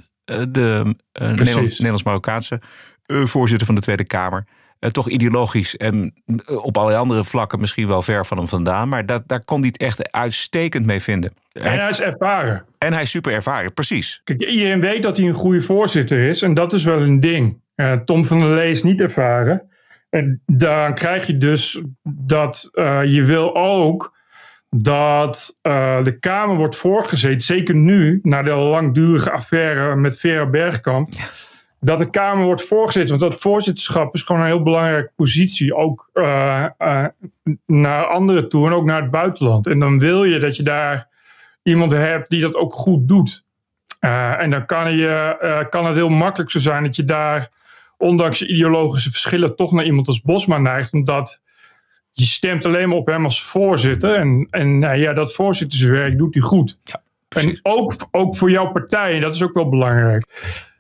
de 0.49 0.95
Nederlands- 1.13 1.71
Nederlands-Marokkaanse 1.71 2.61
voorzitter 3.07 3.67
van 3.67 3.75
de 3.75 3.81
Tweede 3.81 4.05
Kamer. 4.05 4.47
Eh, 4.85 4.91
toch 4.91 5.09
ideologisch 5.09 5.77
en 5.77 6.15
eh, 6.47 6.65
op 6.65 6.77
allerlei 6.77 7.01
andere 7.01 7.25
vlakken 7.25 7.61
misschien 7.61 7.87
wel 7.87 8.03
ver 8.03 8.27
van 8.27 8.37
hem 8.39 8.49
vandaan. 8.49 8.89
Maar 8.89 9.07
dat, 9.07 9.23
daar 9.27 9.45
kon 9.45 9.59
hij 9.59 9.67
het 9.69 9.77
echt 9.83 10.13
uitstekend 10.13 10.87
mee 10.87 11.01
vinden. 11.01 11.33
En 11.53 11.63
Hij- 11.63 11.77
hij 11.77 11.89
is 11.89 12.01
ervaren. 12.01 12.65
en 12.79 12.93
hij 12.93 13.03
is 13.03 13.11
super 13.11 13.33
ervaren, 13.33 13.73
precies. 13.73 14.21
Kijk, 14.25 14.43
iedereen 14.45 14.81
weet 14.81 15.03
dat 15.03 15.17
hij 15.17 15.27
een 15.27 15.35
goede 15.35 15.61
voorzitter 15.63 16.29
is. 16.29 16.43
En 16.43 16.55
dat 16.55 16.73
is 16.73 16.85
wel 16.85 16.97
een 16.97 17.21
ding. 17.21 17.61
Eh, 17.75 17.93
Tom 17.93 18.25
van 18.25 18.39
der 18.39 18.49
Lee 18.49 18.71
is 18.71 18.83
niet 18.83 19.01
ervaren. 19.01 19.63
En 20.11 20.43
dan 20.47 20.95
krijg 20.95 21.27
je 21.27 21.37
dus 21.37 21.83
dat 22.03 22.69
je 23.05 23.23
wil 23.25 23.57
ook 23.57 24.17
dat 24.71 25.59
de 26.03 26.17
Kamer 26.21 26.57
wordt 26.57 26.77
voorgezeten. 26.77 27.41
Zeker 27.41 27.75
nu, 27.75 28.19
na 28.23 28.43
de 28.43 28.51
langdurige 28.55 29.31
affaire 29.31 29.97
met 29.97 30.19
Vera 30.19 30.47
Bergkamp. 30.47 31.09
Dat 31.85 31.99
de 31.99 32.11
Kamer 32.11 32.45
wordt 32.45 32.67
voorgezeten. 32.67 33.19
Want 33.19 33.31
dat 33.31 33.41
voorzitterschap 33.41 34.15
is 34.15 34.23
gewoon 34.23 34.43
een 34.43 34.49
heel 34.49 34.63
belangrijke 34.63 35.13
positie. 35.17 35.75
Ook 35.75 36.11
eh, 36.13 36.67
eh, 36.79 37.07
naar 37.67 38.05
anderen 38.07 38.49
toe 38.49 38.67
en 38.67 38.73
ook 38.73 38.85
naar 38.85 39.03
het 39.03 39.11
buitenland. 39.11 39.67
En 39.67 39.79
dan 39.79 39.99
wil 39.99 40.25
je 40.25 40.39
dat 40.39 40.57
je 40.57 40.63
daar 40.63 41.09
iemand 41.63 41.93
hebt 41.93 42.31
die 42.31 42.41
dat 42.41 42.55
ook 42.55 42.75
goed 42.75 43.09
doet. 43.09 43.45
Uh, 44.01 44.43
en 44.43 44.51
dan 44.51 44.67
kan, 44.67 44.97
je, 44.97 45.67
kan 45.71 45.87
het 45.87 45.95
heel 45.95 46.09
makkelijk 46.09 46.51
zo 46.51 46.59
zijn 46.59 46.85
dat 46.85 46.97
je 46.97 47.05
daar, 47.05 47.49
ondanks 47.99 48.43
ideologische 48.43 49.11
verschillen, 49.11 49.57
toch 49.57 49.73
naar 49.73 49.85
iemand 49.85 50.09
als 50.09 50.21
Bosma 50.21 50.59
neigt. 50.59 50.93
Omdat 50.93 51.41
je 52.13 52.25
stemt 52.25 52.67
alleen 52.67 52.89
maar 52.89 52.99
op 52.99 53.07
hem 53.07 53.25
als 53.25 53.43
voorzitter. 53.43 54.15
En, 54.15 54.47
en 54.51 54.83
uh, 54.83 54.97
ja, 54.97 55.13
dat 55.13 55.35
voorzitterswerk 55.35 56.19
doet 56.19 56.35
hij 56.35 56.43
goed. 56.43 56.79
Ja, 56.85 57.03
en 57.29 57.59
ook, 57.63 57.95
ook 58.11 58.37
voor 58.37 58.51
jouw 58.51 58.73
partij, 58.73 59.21
dat 59.21 59.35
is 59.35 59.43
ook 59.43 59.55
wel 59.55 59.69
belangrijk. 59.69 60.27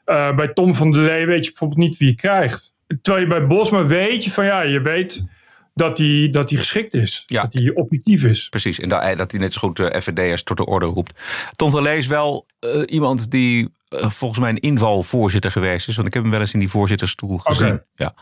Uh, 0.06 0.34
bij 0.34 0.48
Tom 0.48 0.74
van 0.74 0.90
der 0.90 1.02
Lee 1.02 1.26
weet 1.26 1.44
je 1.44 1.50
bijvoorbeeld 1.50 1.80
niet 1.80 1.96
wie 1.96 2.08
je 2.08 2.14
krijgt. 2.14 2.74
Terwijl 3.02 3.24
je 3.24 3.30
bij 3.30 3.46
Bosma 3.46 3.86
weet 3.86 4.24
je 4.24 4.30
van 4.30 4.44
ja, 4.44 4.60
je 4.60 4.80
weet 4.80 5.24
dat 5.74 5.98
hij, 5.98 6.28
dat 6.30 6.50
geschikt 6.50 6.94
is. 6.94 7.22
Ja. 7.26 7.42
Dat 7.42 7.52
hij 7.52 7.70
objectief 7.74 8.24
is. 8.24 8.48
Precies, 8.48 8.80
en 8.80 8.88
dat, 8.88 9.18
dat 9.18 9.30
hij 9.30 9.40
net 9.40 9.52
zo 9.52 9.60
goed 9.60 9.78
uh, 9.78 9.86
FVD'ers 9.86 10.42
tot 10.42 10.56
de 10.56 10.66
orde 10.66 10.86
roept. 10.86 11.22
Tom 11.56 11.70
van 11.70 11.82
Lee 11.82 11.98
is 11.98 12.06
wel 12.06 12.46
uh, 12.60 12.82
iemand 12.86 13.30
die 13.30 13.68
volgens 14.00 14.40
mij 14.40 14.50
een 14.50 14.60
invalvoorzitter 14.60 15.50
geweest 15.50 15.88
is. 15.88 15.94
Want 15.94 16.08
ik 16.08 16.14
heb 16.14 16.22
hem 16.22 16.32
wel 16.32 16.40
eens 16.40 16.52
in 16.52 16.58
die 16.58 16.68
voorzittersstoel 16.68 17.38
gezien. 17.38 17.66
Okay. 17.66 17.84
Ja. 17.94 18.14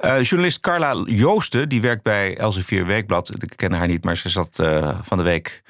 Uh, 0.00 0.22
journalist 0.22 0.60
Carla 0.60 1.04
Joosten, 1.06 1.68
die 1.68 1.80
werkt 1.80 2.02
bij 2.02 2.36
Elsevier 2.36 2.86
Weekblad. 2.86 3.42
Ik 3.42 3.52
ken 3.56 3.72
haar 3.72 3.86
niet, 3.86 4.04
maar 4.04 4.16
ze 4.16 4.28
zat 4.28 4.58
uh, 4.60 4.98
van 5.02 5.18
de 5.18 5.24
week 5.24 5.62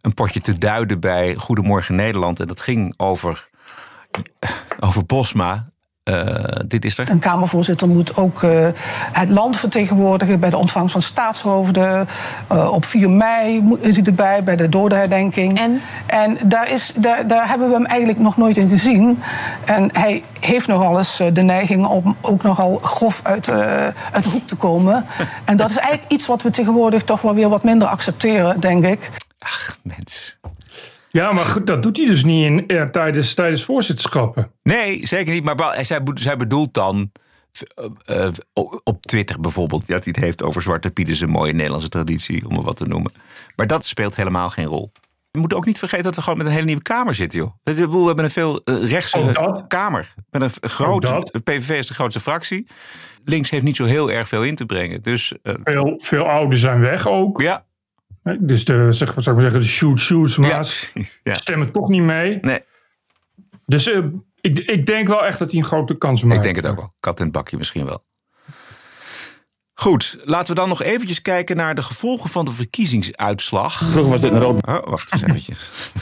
een 0.00 0.14
potje 0.14 0.40
te 0.40 0.58
duiden 0.58 1.00
bij 1.00 1.34
Goedemorgen 1.34 1.94
Nederland. 1.94 2.40
En 2.40 2.46
dat 2.46 2.60
ging 2.60 2.94
over, 2.96 3.48
over 4.80 5.04
Bosma. 5.06 5.70
Uh, 6.04 6.44
dit 6.66 6.84
is 6.84 6.98
er. 6.98 7.10
Een 7.10 7.18
Kamervoorzitter 7.18 7.88
moet 7.88 8.16
ook 8.16 8.42
uh, 8.42 8.66
het 9.12 9.28
land 9.28 9.56
vertegenwoordigen 9.56 10.40
bij 10.40 10.50
de 10.50 10.56
ontvangst 10.56 10.92
van 10.92 11.02
staatshoofden. 11.02 12.08
Uh, 12.52 12.72
op 12.72 12.84
4 12.84 13.10
mei 13.10 13.62
is 13.80 13.96
hij 13.96 14.04
erbij 14.04 14.44
bij 14.44 14.56
de 14.56 14.68
dodenherdenking. 14.68 15.58
En, 15.58 15.80
en 16.06 16.38
daar, 16.44 16.70
is, 16.70 16.92
daar, 16.96 17.26
daar 17.26 17.48
hebben 17.48 17.68
we 17.68 17.74
hem 17.74 17.84
eigenlijk 17.84 18.18
nog 18.18 18.36
nooit 18.36 18.56
in 18.56 18.68
gezien. 18.68 19.22
En 19.64 19.90
hij 19.92 20.22
heeft 20.40 20.66
nogal 20.66 20.98
eens 20.98 21.16
de 21.32 21.42
neiging 21.42 21.86
om 21.86 22.16
ook 22.20 22.42
nogal 22.42 22.78
grof 22.78 23.20
uit, 23.22 23.50
uit 24.12 24.24
de 24.24 24.30
hoek 24.30 24.46
te 24.46 24.56
komen. 24.56 25.06
en 25.44 25.56
dat 25.56 25.70
is 25.70 25.76
eigenlijk 25.76 26.12
iets 26.12 26.26
wat 26.26 26.42
we 26.42 26.50
tegenwoordig 26.50 27.02
toch 27.02 27.20
wel 27.20 27.34
weer 27.34 27.48
wat 27.48 27.64
minder 27.64 27.88
accepteren, 27.88 28.60
denk 28.60 28.84
ik. 28.84 29.10
Ach, 29.38 29.76
mens. 29.82 30.38
Ja, 31.12 31.32
maar 31.32 31.44
goed, 31.44 31.66
dat 31.66 31.82
doet 31.82 31.96
hij 31.96 32.06
dus 32.06 32.24
niet 32.24 32.44
in, 32.44 32.64
ja, 32.66 32.90
tijdens, 32.90 33.34
tijdens 33.34 33.64
voorzitterschappen. 33.64 34.50
Nee, 34.62 35.06
zeker 35.06 35.34
niet. 35.34 35.44
Maar 35.44 35.84
zij, 35.84 36.00
zij 36.14 36.36
bedoelt 36.36 36.74
dan 36.74 37.10
uh, 38.06 38.28
op 38.84 39.02
Twitter 39.02 39.40
bijvoorbeeld... 39.40 39.88
dat 39.88 40.04
hij 40.04 40.12
het 40.14 40.24
heeft 40.24 40.42
over 40.42 40.62
Zwarte 40.62 40.90
Piet 40.90 41.08
is 41.08 41.20
een 41.20 41.30
mooie 41.30 41.52
Nederlandse 41.52 41.88
traditie... 41.88 42.48
om 42.48 42.54
het 42.54 42.64
wat 42.64 42.76
te 42.76 42.86
noemen. 42.86 43.12
Maar 43.56 43.66
dat 43.66 43.86
speelt 43.86 44.16
helemaal 44.16 44.50
geen 44.50 44.64
rol. 44.64 44.92
We 45.30 45.38
moeten 45.38 45.58
ook 45.58 45.66
niet 45.66 45.78
vergeten 45.78 46.04
dat 46.04 46.16
we 46.16 46.22
gewoon 46.22 46.38
met 46.38 46.46
een 46.46 46.52
hele 46.52 46.64
nieuwe 46.64 46.82
Kamer 46.82 47.14
zitten, 47.14 47.38
joh. 47.38 47.50
We 47.62 47.72
hebben 47.72 48.24
een 48.24 48.30
veel 48.30 48.60
rechtse 48.64 49.64
Kamer. 49.68 50.14
Met 50.30 50.42
een 50.42 50.68
grote, 50.68 51.28
de 51.32 51.40
PVV 51.40 51.78
is 51.78 51.86
de 51.86 51.94
grootste 51.94 52.20
fractie. 52.20 52.66
Links 53.24 53.50
heeft 53.50 53.64
niet 53.64 53.76
zo 53.76 53.84
heel 53.84 54.10
erg 54.10 54.28
veel 54.28 54.44
in 54.44 54.54
te 54.54 54.66
brengen. 54.66 55.02
Dus, 55.02 55.34
uh, 55.42 55.54
veel, 55.64 56.00
veel 56.02 56.24
ouderen 56.24 56.58
zijn 56.58 56.80
weg 56.80 57.08
ook. 57.08 57.40
Ja, 57.40 57.64
dus 58.22 58.64
de, 58.64 58.92
zeg, 58.92 59.14
wat 59.14 59.24
zou 59.24 59.36
ik 59.36 59.42
zeggen, 59.42 59.60
de 59.60 59.66
shoot-shoots 59.66 60.36
maas 60.36 60.92
ja. 61.22 61.34
stemmen 61.44 61.72
toch 61.72 61.88
niet 61.88 62.02
mee. 62.02 62.38
Nee. 62.40 62.60
Dus 63.66 63.88
uh, 63.88 64.04
ik, 64.40 64.58
ik 64.58 64.86
denk 64.86 65.08
wel 65.08 65.24
echt 65.24 65.38
dat 65.38 65.50
hij 65.50 65.60
een 65.60 65.66
grote 65.66 65.98
kans 65.98 66.22
maakt. 66.22 66.36
Ik 66.36 66.42
denk 66.42 66.56
het 66.56 66.66
ook 66.66 66.76
wel. 66.76 66.94
Kat 67.00 67.18
in 67.18 67.24
het 67.24 67.34
bakje 67.34 67.56
misschien 67.56 67.84
wel. 67.84 68.04
Goed, 69.74 70.18
laten 70.24 70.54
we 70.54 70.60
dan 70.60 70.68
nog 70.68 70.82
eventjes 70.82 71.22
kijken 71.22 71.56
naar 71.56 71.74
de 71.74 71.82
gevolgen 71.82 72.30
van 72.30 72.44
de 72.44 72.52
verkiezingsuitslag. 72.52 73.72
Vroeger 73.72 74.10
was 74.10 74.20
dit 74.20 74.32
een 74.32 74.40
rood. 74.40 74.66
Oh, 74.66 74.86
wacht 74.86 75.12
eens 75.12 75.22
eventjes. 75.22 75.92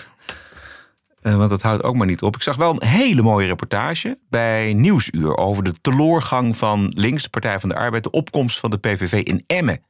uh, 1.22 1.37
want 1.38 1.50
dat 1.50 1.62
houdt 1.62 1.82
ook 1.82 1.96
maar 1.96 2.06
niet 2.06 2.22
op. 2.22 2.34
Ik 2.34 2.42
zag 2.42 2.56
wel 2.56 2.70
een 2.70 2.88
hele 2.88 3.22
mooie 3.22 3.46
reportage 3.46 4.18
bij 4.28 4.72
Nieuwsuur 4.72 5.37
over 5.37 5.62
de 5.62 5.72
teloorgang 5.80 6.56
van 6.56 6.92
links, 6.94 7.22
de 7.22 7.28
Partij 7.28 7.60
van 7.60 7.68
de 7.68 7.75
Arbeid, 7.75 8.02
de 8.02 8.10
opkomst 8.10 8.58
van 8.58 8.70
de 8.70 8.78
PVV 8.78 9.12
in 9.12 9.44
Emmen. 9.46 9.82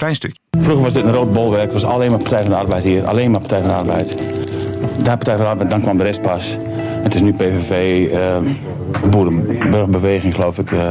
Klein 0.00 0.14
stukje. 0.14 0.40
Vroeger 0.58 0.82
was 0.84 0.92
dit 0.92 1.04
een 1.04 1.12
rood 1.12 1.32
bolwerk. 1.32 1.72
was 1.72 1.84
alleen 1.84 2.10
maar 2.10 2.18
Partij 2.18 2.38
van 2.38 2.50
de 2.50 2.56
Arbeid 2.56 2.82
hier. 2.82 3.06
Alleen 3.06 3.30
maar 3.30 3.40
Partij 3.40 3.60
van 3.60 3.68
de 3.68 3.74
Arbeid. 3.74 4.16
Daar 5.02 5.16
Partij 5.16 5.36
van 5.36 5.44
de 5.44 5.50
Arbeid, 5.50 5.70
dan 5.70 5.80
kwam 5.80 5.96
de 5.96 6.02
rest 6.02 6.22
pas. 6.22 6.58
Het 7.02 7.14
is 7.14 7.20
nu 7.20 7.32
PVV, 7.32 7.70
uh, 7.70 8.36
eh, 8.36 8.42
Boerenburgerbeweging 9.10 10.34
geloof 10.34 10.58
ik. 10.58 10.70
Uh, 10.70 10.90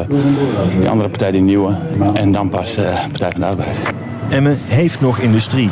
die 0.79 0.89
andere 0.89 1.09
partij, 1.09 1.31
die 1.31 1.41
nieuwe. 1.41 1.75
En 2.13 2.31
dan 2.31 2.49
pas 2.49 2.77
uh, 2.77 3.05
Partij 3.07 3.31
van 3.31 3.39
de 3.39 3.45
Arbeid. 3.45 3.79
Emmen 4.29 4.57
heeft 4.61 5.01
nog 5.01 5.17
industrie. 5.17 5.69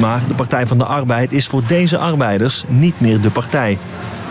Maar 0.00 0.22
de 0.28 0.34
Partij 0.34 0.66
van 0.66 0.78
de 0.78 0.84
Arbeid 0.84 1.32
is 1.32 1.46
voor 1.46 1.62
deze 1.66 1.98
arbeiders 1.98 2.64
niet 2.68 3.00
meer 3.00 3.20
de 3.20 3.30
partij. 3.30 3.78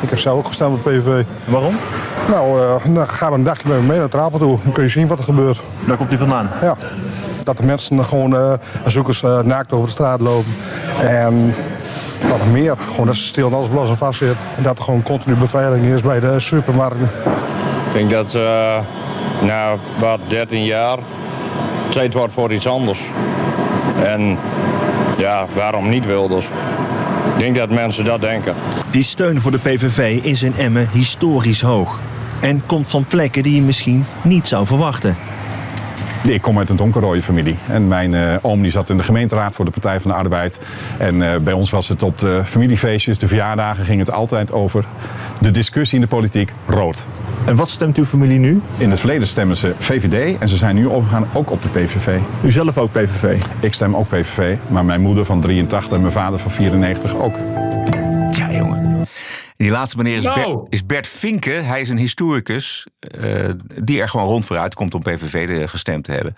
Ik 0.01 0.09
heb 0.09 0.19
zelf 0.19 0.37
ook 0.37 0.47
gestaan 0.47 0.79
bij 0.83 0.93
PVV. 0.93 1.23
Waarom? 1.45 1.75
Nou, 2.29 2.59
uh, 2.59 2.95
dan 2.95 3.07
gaan 3.07 3.31
we 3.31 3.37
een 3.37 3.43
dagje 3.43 3.67
met 3.67 3.79
me 3.79 3.87
mee 3.87 3.97
naar 3.97 4.09
Trapel 4.09 4.39
toe. 4.39 4.59
Dan 4.63 4.71
kun 4.71 4.83
je 4.83 4.89
zien 4.89 5.07
wat 5.07 5.17
er 5.17 5.23
gebeurt. 5.23 5.61
Daar 5.87 5.97
komt 5.97 6.11
u 6.11 6.17
vandaan? 6.17 6.49
Ja 6.61 6.77
dat 7.49 7.57
de 7.57 7.65
mensen 7.65 8.05
gewoon 8.05 8.33
uh, 8.33 8.53
zoekers 8.85 9.21
uh, 9.21 9.39
naakt 9.39 9.71
over 9.71 9.85
de 9.85 9.91
straat 9.91 10.21
lopen. 10.21 10.55
En 10.99 11.55
wat 12.27 12.37
nog 12.37 12.51
meer, 12.51 12.75
gewoon 12.89 13.05
dat 13.05 13.15
ze 13.15 13.23
stil 13.23 13.47
en 13.47 13.53
alles 13.53 13.69
los 13.69 13.89
en 13.89 13.97
vast 13.97 14.19
zit. 14.19 14.35
En 14.57 14.63
dat 14.63 14.77
er 14.77 14.83
gewoon 14.83 15.03
continu 15.03 15.35
beveiliging 15.35 15.93
is 15.93 16.01
bij 16.01 16.19
de 16.19 16.39
supermarkten. 16.39 17.09
Ik 17.87 17.93
denk 17.93 18.09
dat 18.09 18.33
uh, 18.35 18.77
na 19.41 19.75
wat 19.99 20.19
13 20.27 20.63
jaar 20.63 20.97
tijd 21.89 22.13
wordt 22.13 22.33
voor 22.33 22.53
iets 22.53 22.67
anders. 22.67 23.01
En 24.03 24.37
ja, 25.17 25.45
waarom 25.55 25.89
niet 25.89 26.05
Wilders? 26.05 26.45
Ik 27.35 27.37
denk 27.37 27.55
dat 27.55 27.69
mensen 27.69 28.05
dat 28.05 28.21
denken. 28.21 28.53
Die 28.89 29.03
steun 29.03 29.41
voor 29.41 29.51
de 29.51 29.59
PVV 29.59 30.23
is 30.23 30.43
in 30.43 30.55
Emmen 30.55 30.89
historisch 30.91 31.61
hoog. 31.61 31.99
En 32.41 32.65
komt 32.65 32.87
van 32.87 33.05
plekken 33.05 33.43
die 33.43 33.55
je 33.55 33.61
misschien 33.61 34.05
niet 34.23 34.47
zou 34.47 34.65
verwachten. 34.65 35.17
Ik 36.23 36.41
kom 36.41 36.57
uit 36.57 36.69
een 36.69 36.75
donkerrode 36.75 37.21
familie. 37.21 37.55
En 37.67 37.87
mijn 37.87 38.13
uh, 38.13 38.35
oom 38.41 38.61
die 38.61 38.71
zat 38.71 38.89
in 38.89 38.97
de 38.97 39.03
gemeenteraad 39.03 39.55
voor 39.55 39.65
de 39.65 39.71
Partij 39.71 39.99
van 39.99 40.11
de 40.11 40.17
Arbeid. 40.17 40.59
En 40.97 41.15
uh, 41.15 41.35
bij 41.37 41.53
ons 41.53 41.69
was 41.69 41.87
het 41.87 42.03
op 42.03 42.17
de 42.17 42.41
familiefeestjes, 42.45 43.17
de 43.17 43.27
verjaardagen, 43.27 43.85
ging 43.85 43.99
het 43.99 44.11
altijd 44.11 44.51
over 44.51 44.85
de 45.39 45.51
discussie 45.51 45.95
in 45.95 46.01
de 46.01 46.07
politiek 46.07 46.51
rood. 46.67 47.05
En 47.45 47.55
wat 47.55 47.69
stemt 47.69 47.97
uw 47.97 48.05
familie 48.05 48.39
nu? 48.39 48.61
In 48.77 48.89
het 48.89 48.99
verleden 48.99 49.27
stemmen 49.27 49.57
ze 49.57 49.73
VVD 49.79 50.39
en 50.39 50.49
ze 50.49 50.57
zijn 50.57 50.75
nu 50.75 50.89
overgegaan 50.89 51.27
ook 51.33 51.51
op 51.51 51.61
de 51.61 51.69
PVV. 51.69 52.19
U 52.41 52.51
zelf 52.51 52.77
ook 52.77 52.91
PVV? 52.91 53.41
Ik 53.59 53.73
stem 53.73 53.95
ook 53.95 54.07
PVV, 54.07 54.55
maar 54.67 54.85
mijn 54.85 55.01
moeder 55.01 55.25
van 55.25 55.41
83 55.41 55.91
en 55.91 56.01
mijn 56.01 56.13
vader 56.13 56.39
van 56.39 56.51
94 56.51 57.15
ook. 57.15 57.35
Die 59.59 59.71
laatste 59.71 59.97
meneer 59.97 60.17
is, 60.17 60.23
Bert, 60.23 60.35
nou. 60.35 60.65
is 60.69 60.85
Bert 60.85 61.07
Vinke. 61.07 61.49
Hij 61.49 61.81
is 61.81 61.89
een 61.89 61.97
historicus 61.97 62.87
uh, 63.19 63.49
die 63.83 64.01
er 64.01 64.09
gewoon 64.09 64.27
rond 64.27 64.45
vooruit 64.45 64.73
komt 64.73 64.93
om 64.93 64.99
PVV 64.99 65.69
gestemd 65.69 66.03
te 66.03 66.11
hebben. 66.11 66.35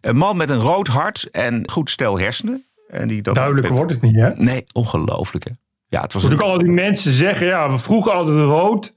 Een 0.00 0.16
man 0.16 0.36
met 0.36 0.50
een 0.50 0.58
rood 0.60 0.86
hart 0.86 1.28
en 1.30 1.70
goed 1.70 1.90
stel 1.90 2.18
hersenen. 2.18 2.64
En 2.88 3.08
die 3.08 3.22
dat 3.22 3.34
Duidelijker 3.34 3.72
wordt 3.74 3.92
het 3.92 4.02
niet, 4.02 4.14
hè? 4.14 4.30
Nee, 4.36 4.64
ongelooflijk, 4.72 5.44
hè? 5.44 5.50
Ja, 5.88 6.00
het 6.00 6.12
was 6.12 6.22
Moet 6.22 6.32
een... 6.32 6.38
ook 6.38 6.44
al 6.44 6.58
die 6.58 6.70
mensen 6.70 7.12
zeggen, 7.12 7.46
ja, 7.46 7.70
we 7.70 7.78
vroegen 7.78 8.12
altijd 8.12 8.38
rood. 8.38 8.92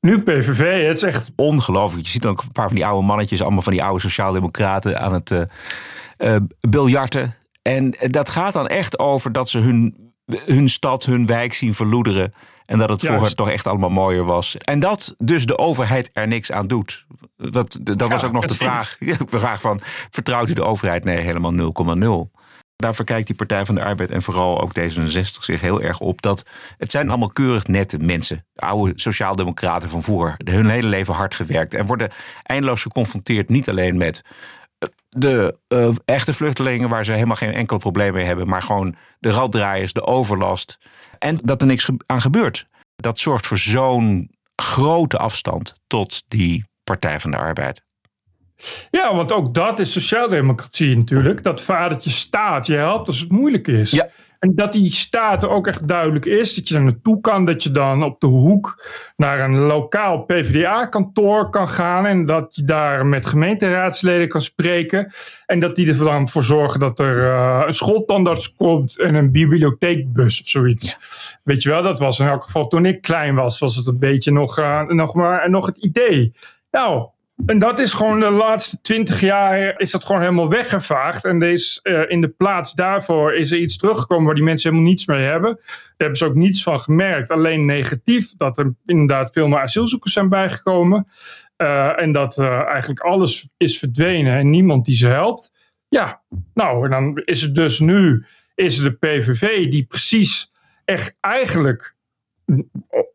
Nu 0.00 0.22
PVV, 0.22 0.86
het 0.86 0.96
is 0.96 1.02
echt... 1.02 1.30
Ongelooflijk. 1.36 2.04
Je 2.04 2.10
ziet 2.10 2.26
ook 2.26 2.42
een 2.42 2.52
paar 2.52 2.66
van 2.66 2.76
die 2.76 2.86
oude 2.86 3.06
mannetjes, 3.06 3.42
allemaal 3.42 3.62
van 3.62 3.72
die 3.72 3.82
oude 3.82 4.00
sociaaldemocraten 4.00 5.00
aan 5.00 5.12
het 5.12 5.30
uh, 5.30 5.40
uh, 6.18 6.36
biljarten. 6.60 7.34
En 7.62 7.94
dat 8.10 8.28
gaat 8.28 8.52
dan 8.52 8.66
echt 8.66 8.98
over 8.98 9.32
dat 9.32 9.48
ze 9.48 9.58
hun, 9.58 10.12
hun 10.44 10.68
stad, 10.68 11.04
hun 11.04 11.26
wijk 11.26 11.54
zien 11.54 11.74
verloederen. 11.74 12.32
En 12.70 12.78
dat 12.78 12.88
het 12.88 13.00
vroeger 13.00 13.34
toch 13.34 13.50
echt 13.50 13.66
allemaal 13.66 13.90
mooier 13.90 14.24
was. 14.24 14.56
En 14.56 14.80
dat 14.80 15.14
dus 15.18 15.46
de 15.46 15.58
overheid 15.58 16.10
er 16.12 16.28
niks 16.28 16.52
aan 16.52 16.66
doet. 16.66 17.06
Dat, 17.36 17.78
dat 17.82 18.08
was 18.08 18.24
ook 18.24 18.32
nog 18.32 18.46
de 18.46 18.54
vraag. 18.54 18.96
De 19.30 19.38
vraag 19.38 19.60
van, 19.60 19.80
vertrouwt 20.10 20.48
u 20.48 20.52
de 20.52 20.64
overheid? 20.64 21.04
Nee, 21.04 21.18
helemaal 21.18 21.52
0,0. 22.32 22.38
Daar 22.76 22.94
verkijkt 22.94 23.26
die 23.26 23.36
Partij 23.36 23.64
van 23.64 23.74
de 23.74 23.84
Arbeid 23.84 24.10
en 24.10 24.22
vooral 24.22 24.60
ook 24.60 24.78
D66 24.78 25.40
zich 25.40 25.60
heel 25.60 25.82
erg 25.82 26.00
op. 26.00 26.22
Dat 26.22 26.44
het 26.78 26.90
zijn 26.90 27.08
allemaal 27.08 27.30
keurig 27.30 27.66
nette 27.66 27.98
mensen. 27.98 28.46
Oude 28.54 28.92
sociaaldemocraten 28.96 29.88
van 29.88 30.02
vroeger. 30.02 30.34
Hun 30.44 30.68
hele 30.68 30.88
leven 30.88 31.14
hard 31.14 31.34
gewerkt. 31.34 31.74
En 31.74 31.86
worden 31.86 32.10
eindeloos 32.42 32.82
geconfronteerd 32.82 33.48
niet 33.48 33.68
alleen 33.68 33.96
met 33.96 34.22
de 35.08 35.56
uh, 35.68 35.94
echte 36.04 36.32
vluchtelingen 36.32 36.88
waar 36.88 37.04
ze 37.04 37.12
helemaal 37.12 37.36
geen 37.36 37.54
enkel 37.54 37.78
probleem 37.78 38.12
mee 38.12 38.24
hebben. 38.24 38.48
Maar 38.48 38.62
gewoon 38.62 38.94
de 39.18 39.30
raddraaiers, 39.30 39.92
de 39.92 40.06
overlast. 40.06 40.78
En 41.18 41.38
dat 41.42 41.60
er 41.60 41.66
niks 41.66 41.88
aan 42.06 42.20
gebeurt. 42.20 42.66
Dat 42.96 43.18
zorgt 43.18 43.46
voor 43.46 43.58
zo'n 43.58 44.30
grote 44.56 45.18
afstand 45.18 45.74
tot 45.86 46.22
die 46.28 46.64
Partij 46.84 47.20
van 47.20 47.30
de 47.30 47.36
Arbeid. 47.36 47.82
Ja, 48.90 49.14
want 49.14 49.32
ook 49.32 49.54
dat 49.54 49.78
is 49.78 49.92
sociaaldemocratie 49.92 50.96
natuurlijk. 50.96 51.42
Dat 51.42 51.60
vadertje 51.60 52.10
staat 52.10 52.66
je 52.66 52.74
helpt 52.74 53.06
als 53.06 53.20
het 53.20 53.30
moeilijk 53.30 53.66
is. 53.66 53.90
Ja. 53.90 54.08
En 54.40 54.54
dat 54.54 54.72
die 54.72 54.92
staat 54.92 55.48
ook 55.48 55.66
echt 55.66 55.88
duidelijk 55.88 56.24
is. 56.24 56.54
Dat 56.54 56.68
je 56.68 56.74
er 56.74 56.82
naartoe 56.82 57.20
kan. 57.20 57.44
Dat 57.44 57.62
je 57.62 57.70
dan 57.70 58.02
op 58.02 58.20
de 58.20 58.26
hoek 58.26 58.84
naar 59.16 59.40
een 59.40 59.58
lokaal 59.58 60.24
PvdA-kantoor 60.24 61.50
kan 61.50 61.68
gaan. 61.68 62.06
En 62.06 62.26
dat 62.26 62.54
je 62.54 62.64
daar 62.64 63.06
met 63.06 63.26
gemeenteraadsleden 63.26 64.28
kan 64.28 64.42
spreken. 64.42 65.12
En 65.46 65.60
dat 65.60 65.76
die 65.76 65.88
er 65.88 65.98
dan 65.98 66.28
voor 66.28 66.44
zorgen 66.44 66.80
dat 66.80 66.98
er 66.98 67.16
uh, 67.16 67.62
een 67.66 67.72
schooltandarts 67.72 68.54
komt. 68.54 68.98
En 68.98 69.14
een 69.14 69.32
bibliotheekbus 69.32 70.40
of 70.40 70.48
zoiets. 70.48 70.96
Weet 71.44 71.62
je 71.62 71.68
wel, 71.68 71.82
dat 71.82 71.98
was 71.98 72.18
in 72.18 72.26
elk 72.26 72.42
geval 72.42 72.68
toen 72.68 72.86
ik 72.86 73.00
klein 73.00 73.34
was. 73.34 73.58
Was 73.58 73.76
het 73.76 73.86
een 73.86 73.98
beetje 73.98 74.32
nog, 74.32 74.58
uh, 74.58 74.82
nog, 74.82 75.14
maar, 75.14 75.50
nog 75.50 75.66
het 75.66 75.78
idee. 75.78 76.34
Nou, 76.70 77.08
en 77.46 77.58
dat 77.58 77.78
is 77.78 77.92
gewoon 77.92 78.20
de 78.20 78.30
laatste 78.30 78.80
twintig 78.80 79.20
jaar 79.20 79.80
is 79.80 79.90
dat 79.90 80.04
gewoon 80.04 80.20
helemaal 80.20 80.48
weggevaagd. 80.48 81.24
En 81.24 81.38
deze, 81.38 81.80
uh, 81.82 82.02
in 82.08 82.20
de 82.20 82.28
plaats 82.28 82.74
daarvoor 82.74 83.34
is 83.34 83.50
er 83.50 83.58
iets 83.58 83.76
teruggekomen 83.76 84.24
waar 84.24 84.34
die 84.34 84.44
mensen 84.44 84.70
helemaal 84.70 84.90
niets 84.90 85.06
mee 85.06 85.22
hebben. 85.22 85.54
Daar 85.54 85.94
hebben 85.96 86.16
ze 86.16 86.24
ook 86.24 86.34
niets 86.34 86.62
van 86.62 86.80
gemerkt. 86.80 87.30
Alleen 87.30 87.64
negatief, 87.64 88.36
dat 88.36 88.58
er 88.58 88.74
inderdaad 88.86 89.32
veel 89.32 89.48
meer 89.48 89.60
asielzoekers 89.60 90.12
zijn 90.12 90.28
bijgekomen. 90.28 91.06
Uh, 91.56 92.00
en 92.00 92.12
dat 92.12 92.38
uh, 92.38 92.66
eigenlijk 92.66 93.00
alles 93.00 93.48
is 93.56 93.78
verdwenen 93.78 94.38
en 94.38 94.50
niemand 94.50 94.84
die 94.84 94.96
ze 94.96 95.06
helpt. 95.06 95.52
Ja, 95.88 96.22
nou, 96.54 96.84
en 96.84 96.90
dan 96.90 97.22
is 97.24 97.42
het 97.42 97.54
dus 97.54 97.80
nu 97.80 98.24
is 98.54 98.76
de 98.76 98.92
PVV 98.92 99.70
die 99.70 99.84
precies 99.84 100.52
echt 100.84 101.16
eigenlijk 101.20 101.94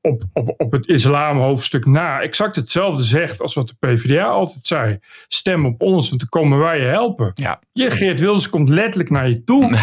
op, 0.01 0.23
op, 0.33 0.53
op 0.57 0.71
het 0.71 0.87
islamhoofdstuk 0.87 1.85
na 1.85 2.21
exact 2.21 2.55
hetzelfde 2.55 3.03
zegt 3.03 3.41
als 3.41 3.53
wat 3.53 3.67
de 3.67 3.75
PvdA 3.79 4.25
altijd 4.25 4.67
zei. 4.67 4.99
Stem 5.27 5.65
op 5.65 5.81
ons, 5.81 6.09
want 6.09 6.19
dan 6.19 6.29
komen 6.29 6.59
wij 6.59 6.79
je 6.79 6.85
helpen. 6.85 7.31
Ja. 7.33 7.59
Je 7.71 7.91
Geert 7.91 8.19
Wilders 8.19 8.49
komt 8.49 8.69
letterlijk 8.69 9.09
naar 9.09 9.29
je 9.29 9.43
toe. 9.43 9.77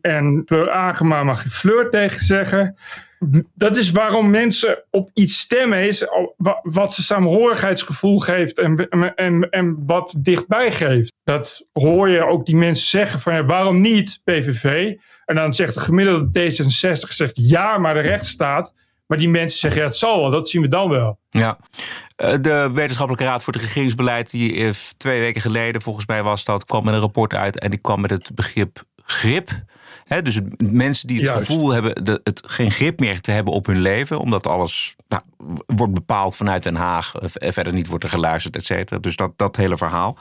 En 0.00 0.42
Fleur 0.46 0.70
Agema 0.70 1.24
mag 1.24 1.42
je 1.42 1.50
fleur 1.50 1.90
tegen 1.90 2.24
zeggen. 2.24 2.76
dat 3.54 3.76
is 3.76 3.90
waarom 3.90 4.30
mensen 4.30 4.84
op 4.90 5.10
iets 5.14 5.38
stemmen, 5.38 5.86
is 5.86 6.06
wat 6.62 6.94
ze 6.94 7.02
saamhorigheidsgevoel 7.02 8.18
geeft 8.18 8.58
en, 8.58 8.88
en, 9.14 9.50
en 9.50 9.82
wat 9.86 10.14
dichtbij 10.18 10.72
geeft. 10.72 11.14
Dat 11.24 11.66
hoor 11.72 12.08
je 12.08 12.24
ook 12.24 12.46
die 12.46 12.56
mensen 12.56 12.88
zeggen 12.88 13.20
van 13.20 13.34
ja, 13.34 13.44
waarom 13.44 13.80
niet 13.80 14.20
PVV? 14.24 14.94
En 15.24 15.34
dan 15.34 15.52
zegt 15.52 15.74
de 15.74 15.80
gemiddelde 15.80 16.40
D66 16.40 17.08
zegt 17.08 17.48
ja, 17.48 17.78
maar 17.78 17.94
de 17.94 18.00
rechtsstaat. 18.00 18.74
Maar 19.08 19.18
die 19.18 19.28
mensen 19.28 19.58
zeggen 19.58 19.80
ja, 19.80 19.86
het 19.86 19.96
zal 19.96 20.20
wel, 20.20 20.30
dat 20.30 20.48
zien 20.48 20.62
we 20.62 20.68
dan 20.68 20.88
wel. 20.88 21.18
Ja, 21.28 21.58
eh, 22.16 22.34
de 22.40 22.70
Wetenschappelijke 22.72 23.26
Raad 23.26 23.42
voor 23.42 23.52
het 23.52 23.62
Regeringsbeleid, 23.62 24.30
die 24.30 24.70
twee 24.96 25.20
weken 25.20 25.40
geleden 25.40 25.82
volgens 25.82 26.06
mij 26.06 26.22
was 26.22 26.44
dat, 26.44 26.64
kwam 26.64 26.84
met 26.84 26.94
een 26.94 27.00
rapport 27.00 27.34
uit 27.34 27.58
en 27.58 27.70
die 27.70 27.80
kwam 27.80 28.00
met 28.00 28.10
het 28.10 28.30
begrip 28.34 28.82
grip 29.04 29.50
dus 30.08 30.40
mensen 30.58 31.08
die 31.08 31.18
het 31.18 31.28
gevoel 31.28 31.70
hebben 31.70 32.04
de, 32.04 32.20
het 32.24 32.42
geen 32.46 32.70
grip 32.70 33.00
meer 33.00 33.20
te 33.20 33.30
hebben 33.30 33.52
op 33.52 33.66
hun 33.66 33.80
leven, 33.80 34.18
omdat 34.18 34.46
alles 34.46 34.96
nou, 35.08 35.22
wordt 35.66 35.94
bepaald 35.94 36.36
vanuit 36.36 36.62
Den 36.62 36.74
Haag, 36.74 37.14
en 37.14 37.52
verder 37.52 37.72
niet 37.72 37.88
wordt 37.88 38.04
er 38.04 38.10
geluisterd, 38.10 38.56
et 38.56 38.64
cetera. 38.64 38.98
Dus 38.98 39.16
dat, 39.16 39.32
dat 39.36 39.56
hele 39.56 39.76
verhaal. 39.76 40.18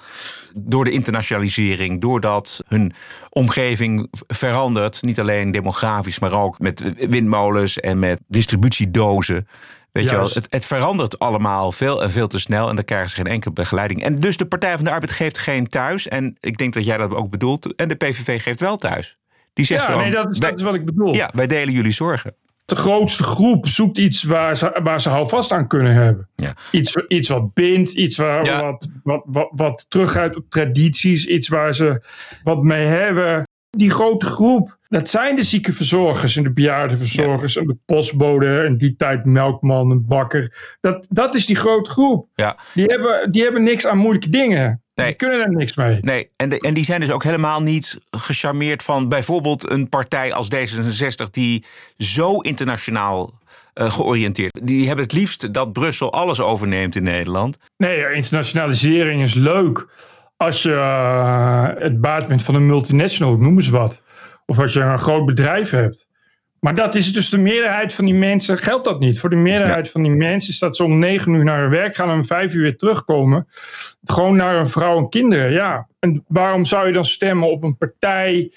Door 0.54 0.84
de 0.84 0.92
internationalisering, 0.92 2.02
doordat 2.02 2.64
hun 2.68 2.94
omgeving 3.30 4.08
verandert, 4.28 5.02
niet 5.02 5.20
alleen 5.20 5.52
demografisch, 5.52 6.20
maar 6.20 6.34
ook 6.34 6.60
met 6.60 6.94
windmolens 7.10 7.80
en 7.80 8.00
met 8.00 8.20
distributiedozen. 8.28 9.48
Weet 9.92 10.06
je 10.06 10.16
wel, 10.16 10.30
het, 10.34 10.48
het, 10.50 10.66
verandert 10.66 11.20
allemaal 11.20 11.72
veel 11.72 12.04
en 12.04 12.12
veel 12.12 12.28
te 12.28 12.40
snel 12.40 12.70
en 12.70 12.76
dan 12.76 12.86
krijgen 12.86 13.10
ze 13.10 13.16
geen 13.16 13.28
enkele 13.28 13.54
begeleiding. 13.54 14.04
En 14.04 14.20
dus 14.20 14.38
de 14.38 14.46
Partij 14.46 14.76
van 14.76 14.86
de 14.86 14.92
Arbeid 14.92 15.12
geeft 15.12 15.38
geen 15.38 15.68
thuis. 15.68 16.08
En 16.08 16.38
ik 16.40 16.58
denk 16.58 16.74
dat 16.74 16.86
jij 16.86 16.98
dat 16.98 17.12
ook 17.12 17.30
bedoelt. 17.30 17.76
En 17.76 17.88
de 17.88 17.96
PVV 17.96 18.42
geeft 18.42 18.60
wel 18.60 18.78
thuis. 18.78 19.18
Die 19.58 19.66
zegt 19.66 19.88
ja, 19.88 19.98
nee, 19.98 20.12
dat 20.12 20.34
is, 20.34 20.40
dat 20.40 20.58
is 20.58 20.64
wat 20.64 20.74
ik 20.74 20.86
bedoel. 20.86 21.16
Ja, 21.16 21.30
wij 21.34 21.48
delen 21.48 21.74
jullie 21.74 21.92
zorgen. 21.92 22.36
De 22.66 22.76
grootste 22.76 23.24
groep 23.24 23.68
zoekt 23.68 23.98
iets 23.98 24.24
waar 24.24 24.58
ze, 24.58 24.80
waar 24.84 25.02
ze 25.02 25.10
houvast 25.10 25.52
aan 25.52 25.68
kunnen 25.68 25.94
hebben. 25.94 26.30
Ja. 26.36 26.54
Iets, 26.72 26.96
iets 27.08 27.30
wat 27.30 27.54
bindt, 27.54 27.94
iets 27.94 28.18
waar, 28.18 28.62
wat, 28.62 28.90
wat, 29.04 29.24
wat, 29.26 29.50
wat 29.52 29.86
teruggaat 29.90 30.36
op 30.36 30.50
tradities, 30.50 31.26
iets 31.26 31.48
waar 31.48 31.76
ze 31.76 32.02
wat 32.44 32.64
mee 32.64 32.86
hebben. 32.86 33.44
Die 33.70 33.92
grote 33.92 34.26
groep, 34.26 34.78
dat 34.88 35.10
zijn 35.10 35.36
de 35.36 35.44
ziekenverzorgers 35.44 36.36
en 36.36 36.44
de 36.44 36.54
bejaardenverzorgers 36.54 37.58
en 37.58 37.68
de 37.68 37.78
postbode 37.86 38.60
en 38.60 38.78
die 38.78 38.96
tijd 38.96 39.26
melkman 39.26 39.92
en 39.92 40.06
bakker. 40.06 40.76
Dat, 40.82 41.08
dat 41.10 41.36
is 41.36 41.46
die 41.46 41.56
grote 41.56 41.90
groep. 41.90 42.30
Ja. 42.36 42.58
Die, 42.74 42.86
hebben, 42.86 43.32
die 43.32 43.44
hebben 43.44 43.64
niks 43.64 43.86
aan 43.88 43.98
moeilijke 43.98 44.30
dingen. 44.30 44.82
Nee. 44.98 45.08
Die 45.08 45.16
kunnen 45.16 45.40
er 45.40 45.52
niks 45.52 45.76
mee. 45.76 45.98
Nee, 46.02 46.30
en, 46.36 46.50
de, 46.50 46.60
en 46.60 46.74
die 46.74 46.84
zijn 46.84 47.00
dus 47.00 47.12
ook 47.12 47.24
helemaal 47.24 47.62
niet 47.62 48.00
gecharmeerd 48.12 48.84
van 48.84 49.10
bijvoorbeeld 49.10 49.70
een 49.70 49.90
partij 49.90 50.34
als 50.34 50.48
D66 50.56 51.30
die 51.32 51.66
zo 51.98 52.40
internationaal 52.40 53.34
uh, 53.76 53.92
georiënteerd. 53.92 54.60
Die 54.64 54.88
hebben 54.88 55.06
het 55.06 55.14
liefst 55.14 55.54
dat 55.54 55.74
Brussel 55.74 56.14
alles 56.14 56.42
overneemt 56.42 56.96
in 56.96 57.04
Nederland. 57.04 57.58
Nee, 57.78 58.14
internationalisering 58.14 59.24
is 59.24 59.34
leuk 59.34 59.88
als 60.38 60.62
je 60.62 60.70
uh, 60.70 61.70
het 61.82 62.02
baas 62.02 62.26
bent 62.26 62.44
van 62.44 62.56
een 62.56 62.66
multinational, 62.66 63.38
noem 63.38 63.56
eens 63.56 63.70
wat. 63.70 64.02
Of 64.46 64.60
als 64.60 64.74
je 64.74 64.80
een 64.80 65.00
groot 65.00 65.26
bedrijf 65.26 65.70
hebt. 65.70 66.08
Maar 66.68 66.76
dat 66.76 66.96
is 66.96 67.14
dus 67.14 67.30
de 67.30 67.38
meerderheid 67.38 67.94
van 67.94 68.06
die 68.06 68.14
mensen, 68.14 68.58
geldt 68.58 68.86
dat 68.86 69.00
niet. 69.00 69.20
Voor 69.20 69.30
de 69.30 69.36
meerderheid 69.36 69.92
van 69.92 70.04
die 70.04 70.12
mensen 70.12 70.50
is 70.54 70.60
dat 70.60 70.76
ze 70.76 70.84
om 70.84 71.00
negen 71.00 71.34
uur 71.34 71.44
naar 71.44 71.62
hun 71.62 71.70
werk 71.70 71.96
gaan 71.96 72.10
en 72.10 72.16
om 72.16 72.26
vijf 72.26 72.54
uur 72.54 72.62
weer 72.62 72.78
terugkomen. 72.78 73.48
Gewoon 74.04 74.36
naar 74.36 74.56
hun 74.56 74.70
vrouw 74.70 74.98
en 74.98 75.10
kinderen, 75.10 75.52
ja. 75.52 75.88
En 76.00 76.24
waarom 76.28 76.66
zou 76.66 76.88
je 76.88 76.94
dan 76.94 77.06
stemmen 77.06 77.52
op 77.52 77.64
een 77.64 77.78
partij 77.78 78.52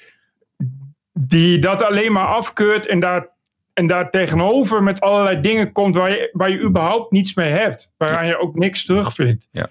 die 1.13 1.59
dat 1.59 1.83
alleen 1.83 2.13
maar 2.13 2.27
afkeurt 2.27 2.87
en 2.87 3.01
daar, 3.01 3.29
en 3.73 3.87
daar 3.87 4.11
tegenover 4.11 4.83
met 4.83 5.01
allerlei 5.01 5.41
dingen 5.41 5.73
komt 5.73 5.95
waar 5.95 6.11
je, 6.11 6.31
waar 6.33 6.51
je 6.51 6.61
überhaupt 6.61 7.13
niets 7.13 7.35
mee 7.35 7.51
hebt. 7.51 7.93
Waaraan 7.97 8.27
je 8.27 8.39
ook 8.39 8.55
niks 8.55 8.85
terugvindt. 8.85 9.49
Ja. 9.51 9.67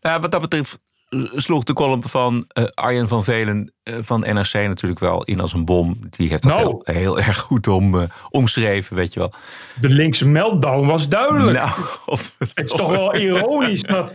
Nou, 0.00 0.20
wat 0.20 0.30
dat 0.30 0.40
betreft 0.40 0.78
sloeg 1.18 1.64
de 1.64 1.72
column 1.72 2.02
van 2.02 2.46
uh, 2.58 2.64
Arjen 2.64 3.08
van 3.08 3.24
Velen 3.24 3.72
uh, 3.84 3.96
van 4.00 4.20
NRC 4.20 4.52
natuurlijk 4.52 5.00
wel 5.00 5.24
in 5.24 5.40
als 5.40 5.52
een 5.52 5.64
bom. 5.64 5.98
Die 6.10 6.28
heeft 6.28 6.42
dat 6.42 6.52
nou. 6.52 6.80
heel, 6.84 6.94
heel, 6.94 7.18
erg 7.18 7.38
goed 7.38 7.68
om, 7.68 7.94
uh, 7.94 8.02
omschreven, 8.30 8.96
weet 8.96 9.12
je 9.12 9.20
wel. 9.20 9.32
De 9.80 9.88
linkse 9.88 10.28
meltdown 10.28 10.86
was 10.86 11.08
duidelijk. 11.08 11.58
Nou, 11.58 11.68
het 12.38 12.64
is 12.64 12.70
toch 12.70 12.96
wel 12.96 13.16
ironisch 13.16 13.82
dat 13.82 14.14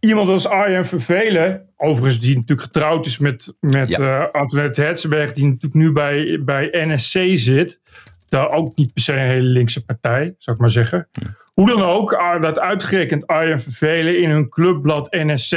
iemand 0.00 0.28
als 0.28 0.46
Arjen 0.46 0.86
van 0.86 1.00
Velen, 1.00 1.68
overigens 1.76 2.20
die 2.20 2.34
natuurlijk 2.34 2.60
getrouwd 2.60 3.06
is 3.06 3.18
met, 3.18 3.56
met 3.60 3.88
ja. 3.88 4.24
Antoinette 4.32 4.82
Hetzenberg, 4.82 5.32
die 5.32 5.44
natuurlijk 5.44 5.74
nu 5.74 5.92
bij, 5.92 6.40
bij 6.44 6.68
NSC 6.72 7.18
zit. 7.34 7.80
Daar 8.28 8.50
ook 8.50 8.76
niet 8.76 8.92
per 8.92 9.02
se 9.02 9.12
een 9.12 9.18
hele 9.18 9.48
linkse 9.48 9.84
partij, 9.84 10.34
zou 10.38 10.56
ik 10.56 10.62
maar 10.62 10.70
zeggen. 10.70 11.08
Hoe 11.52 11.68
dan 11.68 11.82
ook, 11.82 12.10
dat 12.40 12.58
uitgerekend 12.58 13.26
Arjen 13.26 13.60
Vervelen 13.60 14.22
in 14.22 14.30
hun 14.30 14.48
clubblad 14.48 15.08
NSC 15.10 15.56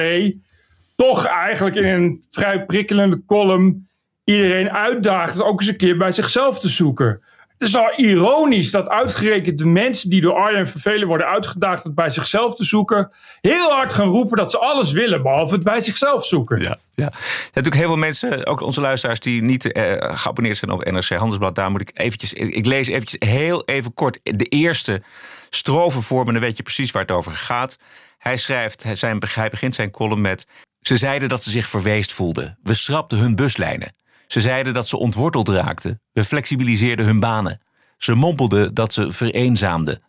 toch 1.05 1.25
eigenlijk 1.25 1.75
in 1.75 1.85
een 1.85 2.23
vrij 2.29 2.65
prikkelende 2.65 3.25
column 3.25 3.89
iedereen 4.23 4.71
uitdaagt 4.71 5.41
ook 5.41 5.59
eens 5.59 5.69
een 5.69 5.77
keer 5.77 5.97
bij 5.97 6.11
zichzelf 6.11 6.59
te 6.59 6.69
zoeken. 6.69 7.23
Het 7.57 7.67
is 7.67 7.75
al 7.75 7.93
ironisch 7.95 8.71
dat 8.71 8.89
uitgerekend 8.89 9.57
de 9.57 9.65
mensen 9.65 10.09
die 10.09 10.21
door 10.21 10.33
Arjen 10.33 10.67
Vervelen 10.67 11.07
worden 11.07 11.27
uitgedaagd 11.27 11.83
het 11.83 11.95
bij 11.95 12.09
zichzelf 12.09 12.55
te 12.55 12.63
zoeken, 12.63 13.11
heel 13.41 13.71
hard 13.71 13.93
gaan 13.93 14.07
roepen 14.07 14.37
dat 14.37 14.51
ze 14.51 14.57
alles 14.57 14.91
willen 14.91 15.21
behalve 15.21 15.53
het 15.53 15.63
bij 15.63 15.81
zichzelf 15.81 16.25
zoeken. 16.25 16.61
Ja, 16.61 16.77
ja. 16.93 17.05
Er 17.05 17.11
natuurlijk 17.53 17.75
heel 17.75 17.87
veel 17.87 17.95
mensen, 17.95 18.45
ook 18.45 18.61
onze 18.61 18.81
luisteraars, 18.81 19.19
die 19.19 19.43
niet 19.43 19.71
eh, 19.71 19.93
geabonneerd 20.17 20.57
zijn 20.57 20.71
op 20.71 20.91
NRC 20.91 21.09
Handelsblad. 21.09 21.55
Daar 21.55 21.71
moet 21.71 21.81
ik 21.81 21.91
eventjes, 21.93 22.33
ik 22.33 22.65
lees 22.65 22.87
eventjes 22.87 23.29
heel 23.29 23.63
even 23.65 23.93
kort 23.93 24.19
de 24.23 24.45
eerste 24.45 25.01
strofe 25.49 26.01
voor 26.01 26.25
me, 26.25 26.31
dan 26.31 26.41
weet 26.41 26.57
je 26.57 26.63
precies 26.63 26.91
waar 26.91 27.01
het 27.01 27.11
over 27.11 27.31
gaat. 27.31 27.77
Hij 28.17 28.37
schrijft, 28.37 28.85
zijn, 28.93 29.21
hij 29.33 29.49
begint 29.49 29.75
zijn 29.75 29.91
column 29.91 30.21
met 30.21 30.45
ze 30.81 30.97
zeiden 30.97 31.29
dat 31.29 31.43
ze 31.43 31.51
zich 31.51 31.67
verweest 31.67 32.13
voelden. 32.13 32.57
We 32.63 32.73
schrapten 32.73 33.17
hun 33.17 33.35
buslijnen. 33.35 33.93
Ze 34.27 34.41
zeiden 34.41 34.73
dat 34.73 34.87
ze 34.87 34.97
ontworteld 34.97 35.49
raakten. 35.49 36.01
We 36.11 36.23
flexibiliseerden 36.25 37.05
hun 37.05 37.19
banen. 37.19 37.61
Ze 37.97 38.15
mompelden 38.15 38.73
dat 38.73 38.93
ze 38.93 39.13
vereenzaamden. 39.13 40.01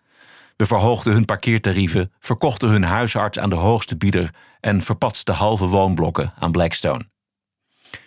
We 0.56 0.66
verhoogden 0.66 1.12
hun 1.12 1.24
parkeertarieven, 1.24 2.12
verkochten 2.20 2.68
hun 2.68 2.82
huisarts 2.82 3.38
aan 3.38 3.50
de 3.50 3.56
hoogste 3.56 3.96
bieder 3.96 4.30
en 4.60 4.82
verpatsten 4.82 5.34
halve 5.34 5.66
woonblokken 5.66 6.32
aan 6.38 6.52
Blackstone. 6.52 7.08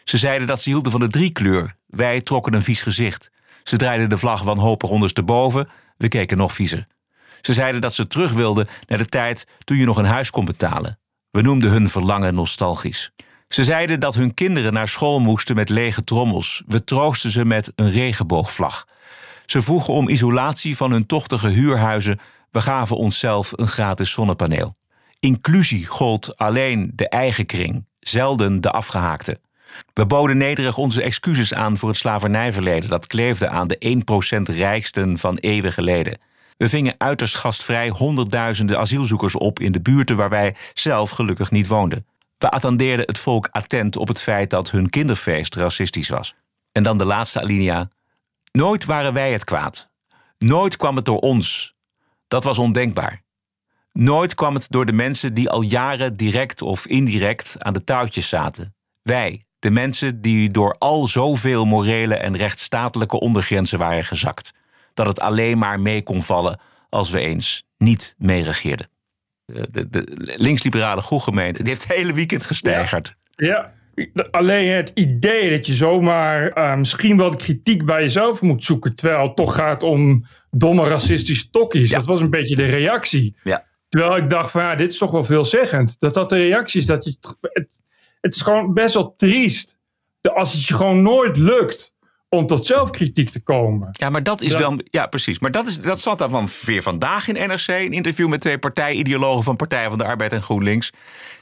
Ze 0.03 0.17
zeiden 0.17 0.47
dat 0.47 0.61
ze 0.61 0.69
hielden 0.69 0.91
van 0.91 0.99
de 0.99 1.09
driekleur. 1.09 1.75
Wij 1.87 2.21
trokken 2.21 2.53
een 2.53 2.63
vies 2.63 2.81
gezicht. 2.81 3.31
Ze 3.63 3.77
draaiden 3.77 4.09
de 4.09 4.17
vlag 4.17 4.41
wanhopig 4.41 4.89
ondersteboven. 4.89 5.69
We 5.97 6.07
keken 6.07 6.37
nog 6.37 6.53
viezer. 6.53 6.87
Ze 7.41 7.53
zeiden 7.53 7.81
dat 7.81 7.93
ze 7.93 8.07
terug 8.07 8.31
wilden 8.31 8.67
naar 8.87 8.97
de 8.97 9.05
tijd 9.05 9.47
toen 9.63 9.77
je 9.77 9.85
nog 9.85 9.97
een 9.97 10.05
huis 10.05 10.29
kon 10.29 10.45
betalen. 10.45 10.99
We 11.33 11.41
noemden 11.41 11.71
hun 11.71 11.89
verlangen 11.89 12.33
nostalgisch. 12.33 13.11
Ze 13.47 13.63
zeiden 13.63 13.99
dat 13.99 14.15
hun 14.15 14.33
kinderen 14.33 14.73
naar 14.73 14.87
school 14.87 15.19
moesten 15.19 15.55
met 15.55 15.69
lege 15.69 16.03
trommels. 16.03 16.63
We 16.67 16.83
troosten 16.83 17.31
ze 17.31 17.45
met 17.45 17.71
een 17.75 17.91
regenboogvlag. 17.91 18.87
Ze 19.45 19.61
vroegen 19.61 19.93
om 19.93 20.09
isolatie 20.09 20.77
van 20.77 20.91
hun 20.91 21.05
tochtige 21.05 21.47
huurhuizen. 21.47 22.19
We 22.51 22.61
gaven 22.61 22.97
onszelf 22.97 23.51
een 23.55 23.67
gratis 23.67 24.11
zonnepaneel. 24.11 24.75
Inclusie 25.19 25.85
gold 25.85 26.37
alleen 26.37 26.91
de 26.95 27.09
eigen 27.09 27.45
kring, 27.45 27.85
zelden 27.99 28.61
de 28.61 28.71
afgehaakte. 28.71 29.39
We 29.93 30.05
boden 30.05 30.37
nederig 30.37 30.77
onze 30.77 31.01
excuses 31.01 31.53
aan 31.53 31.77
voor 31.77 31.89
het 31.89 31.97
slavernijverleden 31.97 32.89
dat 32.89 33.07
kleefde 33.07 33.49
aan 33.49 33.67
de 33.67 34.03
1% 34.49 34.55
rijksten 34.55 35.17
van 35.17 35.37
eeuwen 35.37 35.73
geleden. 35.73 36.17
We 36.57 36.69
vingen 36.69 36.95
uiterst 36.97 37.35
gastvrij 37.35 37.89
honderdduizenden 37.89 38.79
asielzoekers 38.79 39.35
op 39.35 39.59
in 39.59 39.71
de 39.71 39.81
buurten 39.81 40.15
waar 40.15 40.29
wij 40.29 40.55
zelf 40.73 41.09
gelukkig 41.09 41.51
niet 41.51 41.67
woonden. 41.67 42.05
We 42.37 42.49
attendeerden 42.49 43.05
het 43.05 43.19
volk 43.19 43.47
attent 43.51 43.95
op 43.95 44.07
het 44.07 44.21
feit 44.21 44.49
dat 44.49 44.71
hun 44.71 44.89
kinderfeest 44.89 45.55
racistisch 45.55 46.09
was. 46.09 46.35
En 46.71 46.83
dan 46.83 46.97
de 46.97 47.05
laatste 47.05 47.41
alinea. 47.41 47.89
Nooit 48.51 48.85
waren 48.85 49.13
wij 49.13 49.31
het 49.31 49.43
kwaad. 49.43 49.89
Nooit 50.37 50.77
kwam 50.77 50.95
het 50.95 51.05
door 51.05 51.19
ons. 51.19 51.75
Dat 52.27 52.43
was 52.43 52.57
ondenkbaar. 52.57 53.21
Nooit 53.91 54.35
kwam 54.35 54.53
het 54.53 54.67
door 54.69 54.85
de 54.85 54.93
mensen 54.93 55.33
die 55.33 55.49
al 55.49 55.61
jaren 55.61 56.17
direct 56.17 56.61
of 56.61 56.85
indirect 56.85 57.55
aan 57.59 57.73
de 57.73 57.83
touwtjes 57.83 58.29
zaten. 58.29 58.75
Wij, 59.01 59.45
de 59.59 59.69
mensen 59.69 60.21
die 60.21 60.51
door 60.51 60.75
al 60.79 61.07
zoveel 61.07 61.65
morele 61.65 62.15
en 62.15 62.37
rechtsstatelijke 62.37 63.19
ondergrenzen 63.19 63.79
waren 63.79 64.03
gezakt 64.03 64.51
dat 64.93 65.07
het 65.07 65.19
alleen 65.19 65.57
maar 65.57 65.79
mee 65.79 66.03
kon 66.03 66.21
vallen 66.21 66.59
als 66.89 67.09
we 67.09 67.19
eens 67.19 67.63
niet 67.77 68.15
meeregeerden. 68.17 68.87
De, 69.45 69.67
de, 69.71 69.89
de 69.89 70.33
linksliberale 70.37 71.01
groegemeente 71.01 71.63
die 71.63 71.71
heeft 71.71 71.87
het 71.87 71.97
hele 71.97 72.13
weekend 72.13 72.45
gesteigerd. 72.45 73.15
Ja. 73.29 73.73
Alleen 74.31 74.71
het 74.71 74.91
idee 74.93 75.49
dat 75.49 75.65
je 75.65 75.73
zomaar 75.73 76.57
uh, 76.57 76.75
misschien 76.75 77.17
wel 77.17 77.31
de 77.31 77.37
kritiek 77.37 77.85
bij 77.85 78.01
jezelf 78.01 78.41
moet 78.41 78.63
zoeken, 78.63 78.95
terwijl 78.95 79.21
het 79.21 79.35
toch 79.35 79.55
gaat 79.55 79.83
om 79.83 80.25
domme 80.51 80.87
racistische 80.87 81.49
tokkies. 81.49 81.89
Dat 81.89 82.05
was 82.05 82.21
een 82.21 82.29
beetje 82.29 82.55
de 82.55 82.65
reactie. 82.65 83.35
Ja. 83.43 83.65
Terwijl 83.89 84.17
ik 84.17 84.29
dacht 84.29 84.51
van 84.51 84.61
ja, 84.61 84.75
dit 84.75 84.91
is 84.91 84.97
toch 84.97 85.11
wel 85.11 85.23
veelzeggend. 85.23 85.95
Dat 85.99 86.13
dat 86.13 86.29
de 86.29 86.35
reactie 86.35 86.79
is. 86.79 86.85
Dat 86.85 87.03
je, 87.03 87.17
het, 87.41 87.67
het 88.21 88.35
is 88.35 88.41
gewoon 88.41 88.73
best 88.73 88.93
wel 88.93 89.15
triest. 89.15 89.79
Als 90.21 90.53
het 90.53 90.65
je 90.65 90.73
gewoon 90.73 91.01
nooit 91.01 91.37
lukt 91.37 91.92
om 92.33 92.47
tot 92.47 92.65
zelfkritiek 92.65 93.29
te 93.29 93.39
komen. 93.43 93.87
Ja, 93.91 94.09
maar 94.09 94.23
dat 94.23 94.41
is 94.41 94.51
Dat- 94.51 94.59
wel. 94.59 94.77
Ja, 94.83 95.07
precies. 95.07 95.39
Maar 95.39 95.51
dat, 95.51 95.67
is, 95.67 95.81
dat 95.81 95.99
zat 95.99 96.17
dan 96.17 96.29
van 96.29 96.47
weer 96.65 96.81
vandaag 96.81 97.27
in 97.27 97.47
NRC. 97.47 97.67
Een 97.67 97.91
interview 97.91 98.27
met 98.27 98.41
twee 98.41 98.57
partijideologen 98.57 99.43
van 99.43 99.55
Partij 99.55 99.89
van 99.89 99.97
de 99.97 100.03
Arbeid 100.03 100.31
en 100.31 100.41
GroenLinks. 100.41 100.89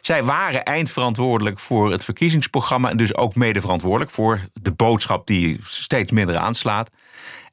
Zij 0.01 0.23
waren 0.23 0.63
eindverantwoordelijk 0.63 1.60
voor 1.60 1.91
het 1.91 2.04
verkiezingsprogramma. 2.04 2.89
En 2.89 2.97
dus 2.97 3.15
ook 3.15 3.36
mede 3.36 3.62
verantwoordelijk 3.62 4.12
voor 4.12 4.41
de 4.62 4.71
boodschap 4.71 5.27
die 5.27 5.60
steeds 5.63 6.12
minder 6.12 6.38
aanslaat. 6.38 6.89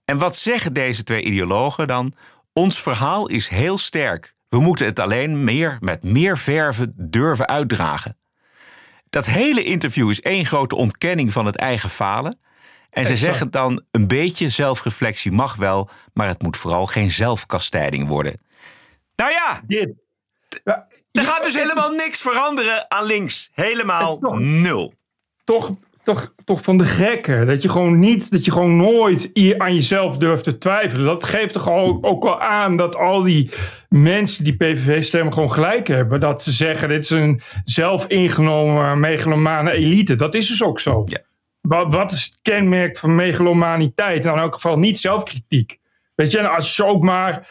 En 0.05 0.19
wat 0.19 0.37
zeggen 0.37 0.73
deze 0.73 1.03
twee 1.05 1.23
ideologen 1.23 1.87
dan? 1.87 2.13
Ons 2.53 2.81
verhaal 2.81 3.29
is 3.29 3.49
heel 3.49 3.79
sterk. 3.79 4.35
We 4.49 4.61
moeten 4.61 4.87
het 4.87 4.99
alleen 5.01 5.45
meer 5.45 5.77
met 5.81 6.03
meer 6.03 6.39
verven 6.39 6.93
durven 6.97 7.49
uitdragen. 7.49 8.17
Dat 9.11 9.27
hele 9.27 9.65
interview 9.65 10.11
is 10.11 10.21
één 10.21 10.47
grote 10.47 10.77
ontkenning 10.77 11.33
van 11.33 11.47
het 11.47 11.57
eigen 11.57 11.91
falen. 11.91 12.39
En 12.91 13.07
ze 13.07 13.17
zeggen 13.17 13.51
dan 13.51 13.83
een 13.91 14.07
beetje 14.07 14.51
zelfreflectie 14.51 15.33
mag 15.33 15.57
wel, 15.57 15.89
maar 16.13 16.29
het 16.29 16.43
moet 16.43 16.57
vooral 16.57 16.87
geen 16.87 17.11
zelfkastijding 17.11 18.09
worden. 18.09 18.41
Nou 19.17 19.31
ja, 19.31 19.61
Dit. 19.67 19.91
er 20.65 21.25
gaat 21.25 21.45
dus 21.45 21.55
helemaal 21.55 21.91
niks 21.91 22.21
veranderen 22.21 22.91
aan 22.91 23.05
links. 23.05 23.51
Helemaal 23.53 24.19
nul. 24.39 24.95
toch, 25.45 25.71
toch, 26.03 26.35
toch 26.45 26.63
van 26.63 26.79
de 26.79 26.85
gekken. 26.85 27.47
Dat 27.47 27.63
je 27.63 27.69
gewoon 27.69 27.99
niet, 27.99 28.31
dat 28.31 28.45
je 28.45 28.53
gewoon 28.53 28.77
nooit 28.77 29.31
aan 29.59 29.75
jezelf 29.75 30.17
durft 30.17 30.45
te 30.45 30.59
twijfelen. 30.59 31.07
Dat 31.07 31.25
geeft 31.25 31.53
toch 31.53 31.71
ook, 31.71 32.07
ook 32.07 32.23
wel 32.23 32.41
aan 32.41 32.77
dat 32.77 32.97
al 32.97 33.23
die 33.23 33.51
mensen 33.89 34.45
die 34.45 34.57
PVV 34.57 35.03
stemmen 35.03 35.33
gewoon 35.33 35.53
gelijk 35.53 35.89
hebben. 35.89 36.21
Dat 36.21 36.43
ze 36.43 36.53
zeggen, 36.53 36.89
dit 36.89 37.05
is 37.05 37.11
een 37.11 37.41
zelf 37.65 38.07
ingenomen 38.07 39.01
megalomane 39.01 39.71
elite. 39.71 40.15
Dat 40.15 40.35
is 40.35 40.49
dus 40.49 40.63
ook 40.63 40.81
zo. 40.81 41.05
Wat, 41.61 41.93
wat 41.93 42.13
is 42.13 42.25
het 42.25 42.39
kenmerk 42.43 42.97
van 42.97 43.15
megalomaniteit? 43.15 44.25
Nou, 44.25 44.37
in 44.37 44.43
elk 44.43 44.55
geval 44.55 44.79
niet 44.79 44.99
zelfkritiek. 44.99 45.79
Weet 46.15 46.31
je, 46.31 46.39
en 46.39 46.51
als 46.51 46.77
je 46.77 46.85
ook 46.85 47.03
maar, 47.03 47.49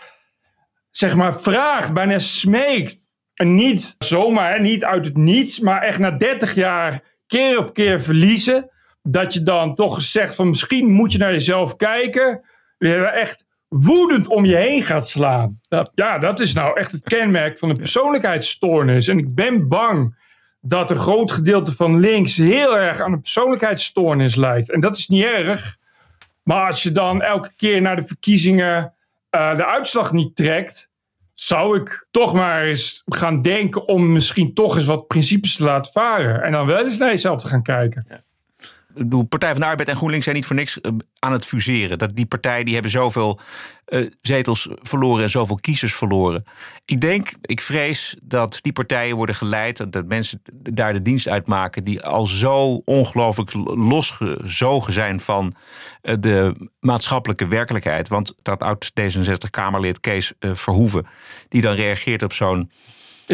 zeg 0.90 1.16
maar, 1.16 1.40
vraagt, 1.40 1.94
bijna 1.94 2.20
smeekt. 2.20 3.06
En 3.34 3.56
niet 3.56 3.96
zomaar, 3.98 4.54
hè, 4.54 4.60
niet 4.60 4.84
uit 4.84 5.06
het 5.06 5.18
niets, 5.18 5.60
maar 5.60 5.82
echt 5.82 6.00
na 6.00 6.12
30 6.12 6.56
jaar 6.56 7.02
keer 7.28 7.58
op 7.58 7.74
keer 7.74 8.02
verliezen. 8.02 8.72
Dat 9.02 9.34
je 9.34 9.44
dan 9.44 9.76
toch 9.76 10.02
zegt 10.02 10.36
van 10.36 10.48
misschien 10.48 10.92
moet 10.92 11.12
je 11.12 11.18
naar 11.18 11.32
jezelf 11.32 11.76
kijken. 11.76 12.42
Je 12.78 12.96
echt 12.96 13.46
woedend 13.68 14.28
om 14.28 14.46
je 14.46 14.56
heen 14.56 14.82
gaat 14.82 15.08
slaan. 15.08 15.60
Dat, 15.68 15.92
ja, 15.96 16.20
dat 16.20 16.40
is 16.40 16.54
nou 16.54 16.80
echt 16.80 16.92
het 16.92 17.04
kenmerk 17.04 17.58
van 17.58 17.70
een 17.70 17.76
persoonlijkheidsstoornis. 17.76 19.08
En 19.08 19.18
ik 19.18 19.36
ben 19.36 19.68
bang 19.68 20.16
dat 20.62 20.92
een 20.92 20.98
groot 20.98 21.32
gedeelte 21.32 21.72
van 21.72 22.00
links 22.00 22.38
heel 22.38 22.78
erg 22.78 23.02
aan 23.02 23.14
een 23.14 23.22
persoonlijkheidsstoornis 23.22 24.36
lijkt. 24.36 24.72
En 24.72 24.80
dat 24.80 24.98
is 24.98 25.08
niet 25.08 25.24
erg. 25.24 25.78
Maar 26.44 26.66
als 26.66 26.84
je 26.84 26.92
dan 26.92 27.22
elke 27.22 27.52
keer 27.58 27.82
naar 27.82 27.96
de 27.96 28.06
verkiezingen 28.06 28.94
eh, 29.30 29.56
de 29.56 29.66
uitslag 29.66 30.12
niet 30.12 30.36
trekt, 30.36 30.90
zou 31.34 31.82
ik 31.82 32.08
toch 32.12 32.34
maar 32.34 32.64
eens 32.64 33.04
gaan 33.06 33.42
denken 33.42 33.88
om 33.88 34.12
misschien 34.12 34.54
toch 34.54 34.76
eens 34.76 34.86
wat 34.86 35.08
principes 35.08 35.56
te 35.56 35.64
laten 35.64 35.92
varen. 35.92 36.42
En 36.42 36.52
dan 36.52 36.66
wel 36.66 36.86
eens 36.86 36.98
naar 36.98 37.10
jezelf 37.10 37.42
te 37.42 37.48
gaan 37.48 37.64
kijken. 37.64 38.26
Bedoel, 38.94 39.24
Partij 39.24 39.52
van 39.52 39.60
de 39.60 39.66
Arbeid 39.66 39.90
en 39.90 39.96
GroenLinks 39.96 40.24
zijn 40.24 40.36
niet 40.38 40.46
voor 40.46 40.56
niks 40.56 40.82
eh, 40.82 40.92
aan 41.20 41.32
het 41.32 41.46
fuseren. 41.46 41.98
Dat 41.98 42.16
die 42.16 42.26
partijen 42.26 42.66
die 42.66 42.74
hebben 42.74 42.92
zoveel 42.92 43.40
eh, 43.86 44.02
zetels 44.22 44.68
verloren 44.82 45.24
en 45.24 45.30
zoveel 45.30 45.58
kiezers 45.62 45.96
verloren. 45.96 46.44
Ik 46.86 47.02
denk, 47.02 47.34
ik 47.42 47.62
vrees 47.62 48.16
dat 48.24 48.60
die 48.62 48.74
partijen 48.74 49.16
worden 49.16 49.36
geleid, 49.36 49.92
dat- 49.92 50.06
mensen 50.08 50.42
daar 50.54 50.94
de 50.94 51.02
dienst 51.02 51.28
uitmaken 51.28 51.84
die 51.84 52.02
al 52.04 52.26
zo 52.26 52.82
ongelooflijk 52.86 53.54
losgezogen 53.76 54.94
zijn 54.94 55.20
van 55.20 55.54
eh, 56.02 56.16
de 56.20 56.70
maatschappelijke 56.80 57.48
werkelijkheid. 57.48 58.08
Want 58.08 58.34
dat 58.42 58.64
oud 58.64 58.92
D66-Kamerlid 59.02 60.00
Kees 60.00 60.34
Verhoeven, 60.40 61.08
die 61.50 61.62
dan 61.62 61.76
reageert 61.76 62.24
op 62.24 62.34
zo'n 62.34 62.72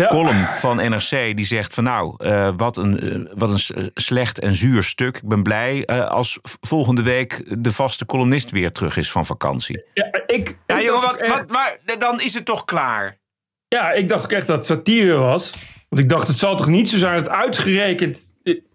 column 0.08 0.46
van 0.48 0.76
NRC 0.76 1.10
die 1.36 1.46
zegt 1.46 1.74
van 1.74 1.84
nou, 1.84 2.16
eh, 2.18 2.50
wat, 2.58 2.78
een, 2.78 3.00
eh, 3.00 3.34
wat 3.38 3.50
een 3.70 3.92
slecht 3.94 4.40
en 4.40 4.56
zuur 4.56 4.84
stuk. 4.84 5.16
Ik 5.18 5.28
ben 5.28 5.44
blij 5.44 5.86
eh, 5.86 6.08
als 6.08 6.40
volgende 6.62 7.02
week 7.04 7.46
de 7.64 7.72
vaste 7.72 8.06
columnist 8.06 8.52
weer 8.52 8.72
terug 8.72 8.98
is 8.98 9.12
van 9.12 9.26
vakantie. 9.26 9.84
Ja, 9.94 10.08
ik, 10.28 10.58
Ja, 10.68 10.80
ik 10.80 10.90
wat, 10.90 11.16
echt- 11.16 11.34
wat, 11.34 11.50
maar 11.52 11.78
dan 12.00 12.22
is 12.22 12.34
het 12.34 12.46
toch 12.46 12.66
klaar? 12.66 13.20
Ja, 13.68 13.92
ik 13.92 14.08
dacht 14.08 14.24
ook 14.24 14.32
echt 14.32 14.48
dat 14.48 14.58
het 14.58 14.66
satire 14.66 15.16
was. 15.18 15.52
Want 15.90 16.02
ik 16.02 16.10
dacht, 16.10 16.28
het 16.28 16.38
zal 16.40 16.56
toch 16.56 16.68
niet 16.68 16.90
zo 16.90 16.98
zijn 16.98 17.16
dat 17.24 17.30
uitgerekend... 17.30 18.33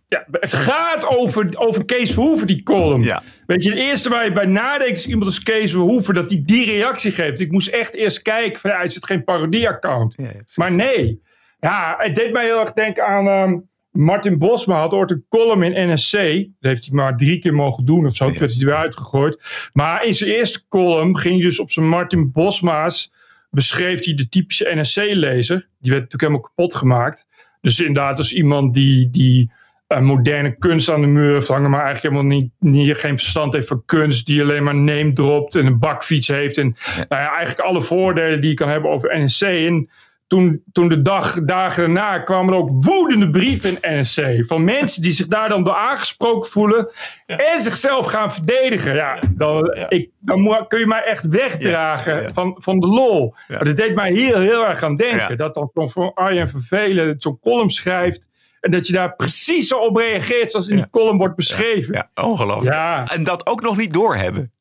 Ja, 0.08 0.26
het 0.30 0.52
gaat 0.52 1.06
over, 1.06 1.58
over 1.58 1.84
Kees 1.84 2.12
Verhoeven, 2.12 2.46
die 2.46 2.62
column. 2.62 3.02
Weet 3.46 3.64
je, 3.64 3.70
het 3.70 3.78
eerste 3.78 4.08
waar 4.08 4.24
je 4.24 4.32
bij 4.32 4.46
nadenkt 4.46 4.98
is 4.98 5.06
iemand 5.06 5.24
als 5.24 5.42
Kees 5.42 5.70
Verhoeven... 5.70 6.14
dat 6.14 6.28
hij 6.30 6.42
die 6.44 6.66
reactie 6.66 7.10
geeft. 7.10 7.40
Ik 7.40 7.52
moest 7.52 7.68
echt 7.68 7.94
eerst 7.94 8.22
kijken, 8.22 8.60
van, 8.60 8.70
ja, 8.70 8.80
is 8.80 8.94
het 8.94 9.06
geen 9.06 9.24
parodie-account? 9.24 10.16
maar 10.54 10.72
nee. 10.72 11.22
Ja, 11.60 11.94
het 11.98 12.14
deed 12.14 12.32
mij 12.32 12.44
heel 12.44 12.60
erg 12.60 12.72
denken 12.72 13.06
aan... 13.06 13.26
ehm, 13.26 13.58
Martin 13.90 14.38
Bosma 14.38 14.78
had 14.80 14.92
ooit 14.92 15.10
een 15.10 15.24
column 15.28 15.62
in 15.62 15.92
NSC. 15.92 16.12
Dat 16.12 16.70
heeft 16.70 16.84
hij 16.86 16.94
maar 16.94 17.16
drie 17.16 17.38
keer 17.38 17.54
mogen 17.54 17.84
doen 17.84 18.06
of 18.06 18.16
zo. 18.16 18.24
Toen 18.24 18.38
werd 18.38 18.52
hij 18.52 18.60
er 18.60 18.66
weer 18.66 18.76
uitgegooid. 18.76 19.42
Maar 19.72 20.04
in 20.04 20.14
zijn 20.14 20.30
eerste 20.30 20.68
column 20.68 21.18
ging 21.18 21.34
hij 21.34 21.44
dus 21.44 21.60
op 21.60 21.70
zijn 21.70 21.88
Martin 21.88 22.32
Bosma's... 22.32 23.12
beschreef 23.50 24.04
hij 24.04 24.14
de 24.14 24.28
typische 24.28 24.74
NSC-lezer. 24.74 25.68
Die 25.78 25.90
werd 25.90 26.02
natuurlijk 26.02 26.20
helemaal 26.20 26.40
kapot 26.40 26.74
gemaakt. 26.74 27.26
Dus 27.60 27.78
inderdaad, 27.78 28.18
als 28.18 28.32
iemand 28.32 28.74
die... 28.74 29.10
die 29.10 29.52
moderne 29.96 30.58
kunst 30.58 30.90
aan 30.90 31.00
de 31.00 31.06
muur 31.06 31.32
heeft 31.32 31.48
hangen, 31.48 31.70
maar 31.70 31.84
eigenlijk 31.84 32.14
helemaal 32.14 32.36
niet, 32.38 32.50
niet, 32.58 32.96
geen 32.96 33.18
verstand 33.18 33.52
heeft 33.52 33.68
van 33.68 33.82
kunst, 33.86 34.26
die 34.26 34.42
alleen 34.42 34.64
maar 34.64 34.74
name 34.74 35.12
dropt 35.12 35.54
en 35.54 35.66
een 35.66 35.78
bakfiets 35.78 36.28
heeft. 36.28 36.58
En 36.58 36.76
nou 36.94 37.22
ja, 37.22 37.36
eigenlijk 37.36 37.68
alle 37.68 37.82
voordelen 37.82 38.40
die 38.40 38.50
je 38.50 38.56
kan 38.56 38.68
hebben 38.68 38.90
over 38.90 39.20
NSC. 39.20 39.42
En 39.42 39.88
toen, 40.28 40.62
toen 40.72 40.88
de 40.88 41.02
dag, 41.02 41.44
dagen 41.44 41.82
daarna 41.82 42.18
kwamen 42.18 42.52
er 42.52 42.60
ook 42.60 42.70
woedende 42.70 43.30
brieven 43.30 43.70
in 43.70 44.00
NSC. 44.00 44.44
Van 44.46 44.64
mensen 44.64 45.02
die 45.02 45.12
zich 45.12 45.26
daar 45.26 45.48
dan 45.48 45.64
door 45.64 45.74
aangesproken 45.74 46.50
voelen. 46.50 46.90
En 47.26 47.60
zichzelf 47.60 48.06
gaan 48.06 48.32
verdedigen. 48.32 48.94
Ja, 48.94 49.18
dan, 49.34 49.76
Ik, 49.88 50.10
dan 50.18 50.66
kun 50.68 50.78
je 50.78 50.86
mij 50.86 51.02
echt 51.02 51.28
wegdragen 51.28 52.34
Van, 52.34 52.56
van 52.58 52.80
de 52.80 52.86
lol. 52.86 53.34
Maar 53.48 53.64
dat 53.64 53.76
deed 53.76 53.94
mij 53.94 54.12
heel, 54.12 54.38
heel 54.38 54.66
erg 54.66 54.82
aan 54.82 54.96
denken. 54.96 55.28
Ja. 55.28 55.34
Dat 55.36 55.54
dan 55.54 55.70
zo'n 55.74 55.90
voor 55.90 56.12
Arjen 56.14 56.48
Vervelen 56.48 57.14
zo'n 57.18 57.38
column 57.38 57.70
schrijft. 57.70 58.27
En 58.60 58.70
dat 58.70 58.86
je 58.86 58.92
daar 58.92 59.16
precies 59.16 59.68
zo 59.68 59.78
op 59.78 59.96
reageert 59.96 60.50
zoals 60.50 60.68
in 60.68 60.76
die 60.76 60.90
column 60.90 61.18
wordt 61.18 61.36
beschreven. 61.36 61.94
Ja, 61.94 62.22
ongelooflijk. 62.24 62.76
En 63.10 63.24
dat 63.24 63.46
ook 63.46 63.62
nog 63.62 63.76
niet 63.76 63.92
doorhebben. 63.92 64.52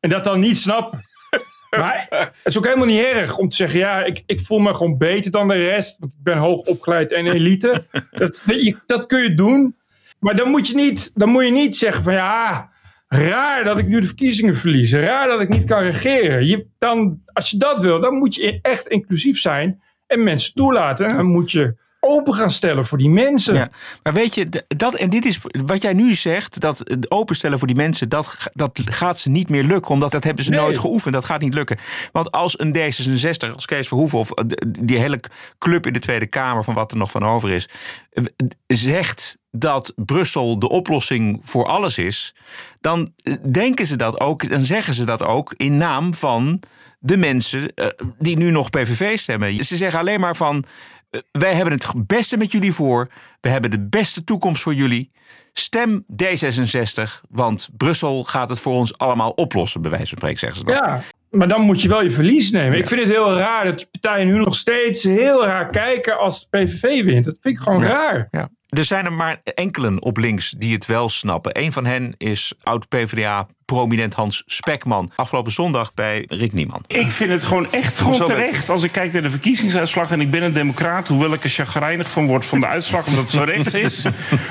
En 0.00 0.08
dat 0.08 0.24
dan 0.24 0.40
niet 0.40 0.56
snappen. 0.56 1.00
Maar 1.70 2.06
het 2.08 2.32
is 2.44 2.58
ook 2.58 2.64
helemaal 2.64 2.86
niet 2.86 3.04
erg 3.04 3.36
om 3.36 3.48
te 3.48 3.56
zeggen: 3.56 3.78
ja, 3.78 4.04
ik, 4.04 4.22
ik 4.26 4.40
voel 4.40 4.58
me 4.58 4.74
gewoon 4.74 4.98
beter 4.98 5.30
dan 5.30 5.48
de 5.48 5.54
rest. 5.54 5.98
Want 5.98 6.12
ik 6.12 6.22
ben 6.22 6.38
hoog 6.38 6.60
opgeleid 6.60 7.12
en 7.12 7.26
elite. 7.26 7.86
dat, 8.10 8.42
dat 8.86 9.06
kun 9.06 9.22
je 9.22 9.34
doen. 9.34 9.76
Maar 10.20 10.36
dan 10.36 10.50
moet, 10.50 10.68
je 10.68 10.74
niet, 10.74 11.10
dan 11.14 11.28
moet 11.28 11.44
je 11.44 11.50
niet 11.50 11.76
zeggen: 11.76 12.02
van 12.02 12.12
ja, 12.12 12.70
raar 13.08 13.64
dat 13.64 13.78
ik 13.78 13.86
nu 13.86 14.00
de 14.00 14.06
verkiezingen 14.06 14.56
verlies. 14.56 14.92
Raar 14.92 15.28
dat 15.28 15.40
ik 15.40 15.48
niet 15.48 15.64
kan 15.64 15.82
regeren. 15.82 16.46
Je, 16.46 16.66
dan, 16.78 17.22
als 17.32 17.50
je 17.50 17.56
dat 17.56 17.80
wil, 17.80 18.00
dan 18.00 18.14
moet 18.14 18.34
je 18.34 18.58
echt 18.62 18.86
inclusief 18.86 19.40
zijn 19.40 19.82
en 20.06 20.22
mensen 20.22 20.54
toelaten. 20.54 21.06
En 21.06 21.16
dan 21.16 21.26
moet 21.26 21.50
je 21.50 21.76
open 22.06 22.34
gaan 22.34 22.50
stellen 22.50 22.86
voor 22.86 22.98
die 22.98 23.10
mensen. 23.10 23.54
Ja, 23.54 23.70
maar 24.02 24.12
weet 24.12 24.34
je, 24.34 24.64
dat, 24.68 24.94
en 24.94 25.10
dit 25.10 25.24
is 25.24 25.40
wat 25.66 25.82
jij 25.82 25.92
nu 25.92 26.14
zegt, 26.14 26.60
dat 26.60 26.78
het 26.78 27.10
openstellen 27.10 27.58
voor 27.58 27.66
die 27.66 27.76
mensen, 27.76 28.08
dat, 28.08 28.36
dat 28.52 28.80
gaat 28.84 29.18
ze 29.18 29.28
niet 29.30 29.48
meer 29.48 29.64
lukken, 29.64 29.90
omdat 29.92 30.10
dat 30.10 30.24
hebben 30.24 30.44
ze 30.44 30.50
Nee. 30.50 30.60
nooit 30.60 30.78
geoefend. 30.78 31.14
Dat 31.14 31.24
gaat 31.24 31.40
niet 31.40 31.54
lukken. 31.54 31.78
Want 32.12 32.30
als 32.32 32.58
een 32.58 32.76
D66, 32.76 33.54
als 33.54 33.66
Kees 33.66 33.88
Verhoeven 33.88 34.18
of 34.18 34.30
eh, 34.30 34.44
die 34.78 34.98
hele 34.98 35.20
club 35.58 35.86
in 35.86 35.92
de 35.92 35.98
Tweede 35.98 36.26
Kamer, 36.26 36.64
van 36.64 36.74
wat 36.74 36.90
er 36.90 36.96
nog 36.96 37.10
van 37.10 37.24
over 37.24 37.50
is, 37.50 37.68
eh, 38.12 38.24
zegt 38.66 39.36
dat 39.50 39.92
Brussel 39.96 40.58
de 40.58 40.68
oplossing 40.68 41.38
voor 41.42 41.66
alles 41.66 41.98
is, 41.98 42.34
dan 42.80 43.08
eh, 43.22 43.34
denken 43.52 43.86
ze 43.86 43.96
dat 43.96 44.20
ook, 44.20 44.48
dan 44.48 44.60
zeggen 44.60 44.94
ze 44.94 45.04
dat 45.04 45.22
ook 45.22 45.54
in 45.56 45.76
naam 45.76 46.14
van 46.14 46.62
de 46.98 47.16
mensen 47.16 47.74
eh, 47.74 47.86
die 48.18 48.36
nu 48.36 48.50
nog 48.50 48.70
PVV 48.70 49.18
stemmen. 49.18 49.64
Ze 49.64 49.76
zeggen 49.76 50.00
alleen 50.00 50.20
maar 50.20 50.36
van. 50.36 50.64
Eh, 51.10 51.20
Wij 51.32 51.54
hebben 51.54 51.72
het 51.72 52.06
beste 52.06 52.36
met 52.36 52.52
jullie 52.52 52.72
voor. 52.72 53.08
We 53.40 53.48
hebben 53.48 53.70
de 53.70 53.88
beste 53.88 54.24
toekomst 54.24 54.62
voor 54.62 54.74
jullie. 54.74 55.10
Stem 55.52 56.04
D66, 56.22 57.20
want 57.30 57.68
Brussel 57.76 58.24
gaat 58.24 58.48
het 58.48 58.60
voor 58.60 58.74
ons 58.74 58.98
allemaal 58.98 59.30
oplossen, 59.30 59.82
bij 59.82 59.90
wijze 59.90 60.08
van 60.08 60.18
spreken, 60.18 60.38
zeggen 60.38 60.58
ze 60.58 60.64
dan. 60.64 60.74
Ja, 60.74 61.02
maar 61.30 61.48
dan 61.48 61.60
moet 61.60 61.82
je 61.82 61.88
wel 61.88 62.02
je 62.02 62.10
verlies 62.10 62.50
nemen. 62.50 62.78
Ik 62.78 62.88
vind 62.88 63.00
het 63.00 63.10
heel 63.10 63.34
raar 63.34 63.64
dat 63.64 63.76
die 63.76 63.88
partijen 63.90 64.26
nu 64.26 64.38
nog 64.38 64.54
steeds 64.56 65.02
heel 65.02 65.44
raar 65.44 65.70
kijken 65.70 66.18
als 66.18 66.40
de 66.40 66.58
PVV 66.58 67.04
wint. 67.04 67.24
Dat 67.24 67.38
vind 67.40 67.56
ik 67.56 67.62
gewoon 67.62 67.82
raar. 67.82 68.28
Er 68.66 68.84
zijn 68.84 69.04
er 69.04 69.12
maar 69.12 69.40
enkelen 69.44 70.02
op 70.02 70.16
links 70.16 70.50
die 70.50 70.74
het 70.74 70.86
wel 70.86 71.08
snappen. 71.08 71.58
Een 71.58 71.72
van 71.72 71.84
hen 71.86 72.14
is 72.16 72.54
oud-PVDA 72.62 73.46
prominent 73.66 74.14
Hans 74.14 74.42
Spekman. 74.46 75.10
Afgelopen 75.16 75.52
zondag 75.52 75.94
bij 75.94 76.24
Rick 76.28 76.52
Nieman. 76.52 76.84
Ik 76.86 77.10
vind 77.10 77.30
het 77.30 77.44
gewoon 77.44 77.72
echt 77.72 77.98
gewoon 77.98 78.26
terecht. 78.26 78.70
Als 78.70 78.82
ik 78.82 78.92
kijk 78.92 79.12
naar 79.12 79.22
de 79.22 79.30
verkiezingsuitslag 79.30 80.10
en 80.10 80.20
ik 80.20 80.30
ben 80.30 80.42
een 80.42 80.52
democraat... 80.52 81.08
hoewel 81.08 81.32
ik 81.32 81.44
er 81.44 81.50
chagrijnig 81.50 82.10
van 82.10 82.26
word 82.26 82.46
van 82.46 82.60
de 82.60 82.66
uitslag 82.66 83.06
omdat 83.06 83.22
het 83.22 83.32
zo 83.32 83.42
rechts 83.54 83.74
is. 83.74 84.04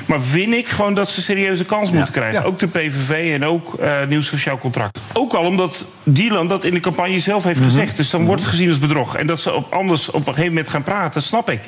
Maar 0.06 0.20
vind 0.20 0.54
ik 0.54 0.66
gewoon 0.66 0.94
dat 0.94 1.10
ze 1.10 1.16
een 1.16 1.22
serieuze 1.22 1.64
kans 1.64 1.90
moeten 1.90 2.12
krijgen. 2.12 2.44
Ook 2.44 2.58
de 2.58 2.66
PVV 2.66 3.32
en 3.34 3.44
ook 3.44 3.76
uh, 3.80 4.06
Nieuw 4.08 4.20
Sociaal 4.20 4.58
Contract. 4.58 5.00
Ook 5.12 5.32
al 5.32 5.44
omdat 5.44 5.86
Dylan 6.02 6.48
dat 6.48 6.64
in 6.64 6.74
de 6.74 6.80
campagne 6.80 7.18
zelf 7.18 7.44
heeft 7.44 7.60
gezegd. 7.60 7.96
Dus 7.96 8.10
dan 8.10 8.24
wordt 8.24 8.42
het 8.42 8.50
gezien 8.50 8.68
als 8.68 8.78
bedrog. 8.78 9.16
En 9.16 9.26
dat 9.26 9.40
ze 9.40 9.52
op 9.52 9.72
anders 9.72 10.08
op 10.08 10.14
een 10.14 10.24
gegeven 10.24 10.48
moment 10.48 10.68
gaan 10.68 10.82
praten, 10.82 11.22
snap 11.22 11.50
ik. 11.50 11.60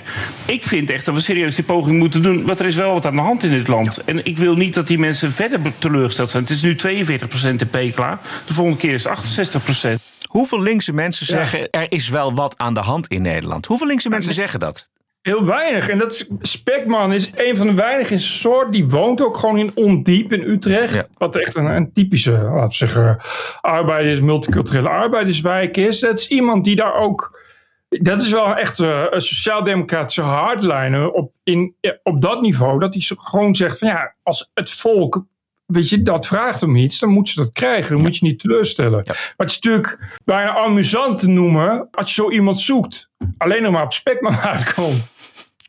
Ik 0.44 0.64
vind 0.64 0.90
echt 0.90 1.04
dat 1.04 1.14
we 1.14 1.20
serieus 1.20 1.54
die 1.54 1.64
poging 1.64 1.98
moeten 1.98 2.22
doen. 2.22 2.46
Want 2.46 2.60
er 2.60 2.66
is 2.66 2.76
wel 2.76 2.92
wat 2.92 3.06
aan 3.06 3.16
de 3.16 3.22
hand 3.22 3.42
in 3.42 3.50
dit 3.50 3.68
land. 3.68 4.04
En 4.04 4.24
ik 4.24 4.38
wil 4.38 4.54
niet 4.54 4.74
dat 4.74 4.86
die 4.86 4.98
mensen 4.98 5.32
verder 5.32 5.60
teleurgesteld 5.78 6.30
zijn. 6.30 6.42
Het 6.42 6.52
is 6.52 6.62
nu 6.62 6.76
42% 6.76 7.37
de 7.42 7.66
P-klaar. 7.66 8.18
De 8.46 8.52
volgende 8.52 8.78
keer 8.78 8.94
is 8.94 9.04
het 9.04 9.98
68%. 9.98 10.18
Hoeveel 10.28 10.60
linkse 10.60 10.92
mensen 10.92 11.26
zeggen 11.26 11.70
er 11.70 11.92
is 11.92 12.08
wel 12.08 12.34
wat 12.34 12.58
aan 12.58 12.74
de 12.74 12.80
hand 12.80 13.06
in 13.06 13.22
Nederland? 13.22 13.66
Hoeveel 13.66 13.86
linkse 13.86 14.08
mensen 14.08 14.34
zeggen 14.34 14.60
dat? 14.60 14.88
Heel 15.22 15.44
weinig. 15.44 15.88
En 15.88 15.98
dat 15.98 16.12
is, 16.12 16.28
Spekman 16.40 17.12
is 17.12 17.30
een 17.34 17.56
van 17.56 17.66
de 17.66 17.74
weinigen 17.74 18.20
soort. 18.20 18.72
Die 18.72 18.88
woont 18.88 19.22
ook 19.22 19.36
gewoon 19.36 19.58
in 19.58 19.70
Ondiep 19.74 20.32
in 20.32 20.50
Utrecht. 20.50 21.08
Wat 21.14 21.36
echt 21.36 21.54
een, 21.56 21.64
een 21.64 21.92
typische, 21.92 22.30
laten 22.30 22.68
we 22.68 22.74
zeggen, 22.74 23.20
arbeiders, 23.60 24.20
multiculturele 24.20 24.88
arbeiderswijk 24.88 25.76
is. 25.76 26.00
Dat 26.00 26.18
is 26.18 26.28
iemand 26.28 26.64
die 26.64 26.76
daar 26.76 26.94
ook. 26.94 27.46
Dat 27.88 28.22
is 28.22 28.30
wel 28.30 28.56
echt 28.56 28.78
uh, 28.78 29.04
een 29.10 29.20
sociaal-democratische 29.20 30.22
hardliner 30.22 31.10
op, 31.10 31.32
in, 31.42 31.74
op 32.02 32.22
dat 32.22 32.40
niveau. 32.40 32.78
Dat 32.78 32.94
hij 32.94 33.02
gewoon 33.18 33.54
zegt 33.54 33.78
van 33.78 33.88
ja, 33.88 34.14
als 34.22 34.50
het 34.54 34.70
volk 34.70 35.26
weet 35.72 35.88
je, 35.88 36.02
dat 36.02 36.26
vraagt 36.26 36.62
om 36.62 36.76
iets, 36.76 36.98
dan 36.98 37.08
moet 37.08 37.28
ze 37.28 37.40
dat 37.40 37.52
krijgen. 37.52 37.94
Dan 37.94 38.04
moet 38.04 38.16
je 38.16 38.26
niet 38.26 38.40
teleurstellen. 38.40 39.02
Maar 39.06 39.32
het 39.36 39.50
is 39.50 39.60
natuurlijk 39.60 40.18
bijna 40.24 40.56
amusant 40.56 41.18
te 41.18 41.28
noemen 41.28 41.88
als 41.90 42.14
je 42.14 42.22
zo 42.22 42.30
iemand 42.30 42.60
zoekt. 42.60 43.10
Alleen 43.38 43.62
nog 43.62 43.72
maar 43.72 43.82
op 43.82 43.92
spekman 43.92 44.36
uitkomt. 44.36 45.10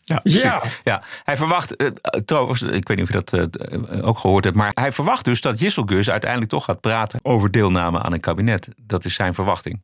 Ja, 0.03 0.19
ja. 0.23 0.63
ja, 0.83 1.03
hij 1.23 1.38
verwacht, 1.38 1.81
uh, 1.81 1.88
trouwens, 2.25 2.62
ik 2.62 2.88
weet 2.88 2.97
niet 2.97 3.09
of 3.09 3.13
je 3.13 3.23
dat 3.23 3.51
uh, 3.91 4.07
ook 4.07 4.17
gehoord 4.17 4.43
hebt, 4.43 4.55
maar 4.55 4.71
hij 4.73 4.91
verwacht 4.91 5.25
dus 5.25 5.41
dat 5.41 5.59
Gus 5.62 6.09
uiteindelijk 6.09 6.51
toch 6.51 6.65
gaat 6.65 6.81
praten 6.81 7.19
over 7.23 7.51
deelname 7.51 8.01
aan 8.01 8.13
een 8.13 8.19
kabinet. 8.19 8.69
Dat 8.77 9.05
is 9.05 9.13
zijn 9.13 9.33
verwachting. 9.33 9.81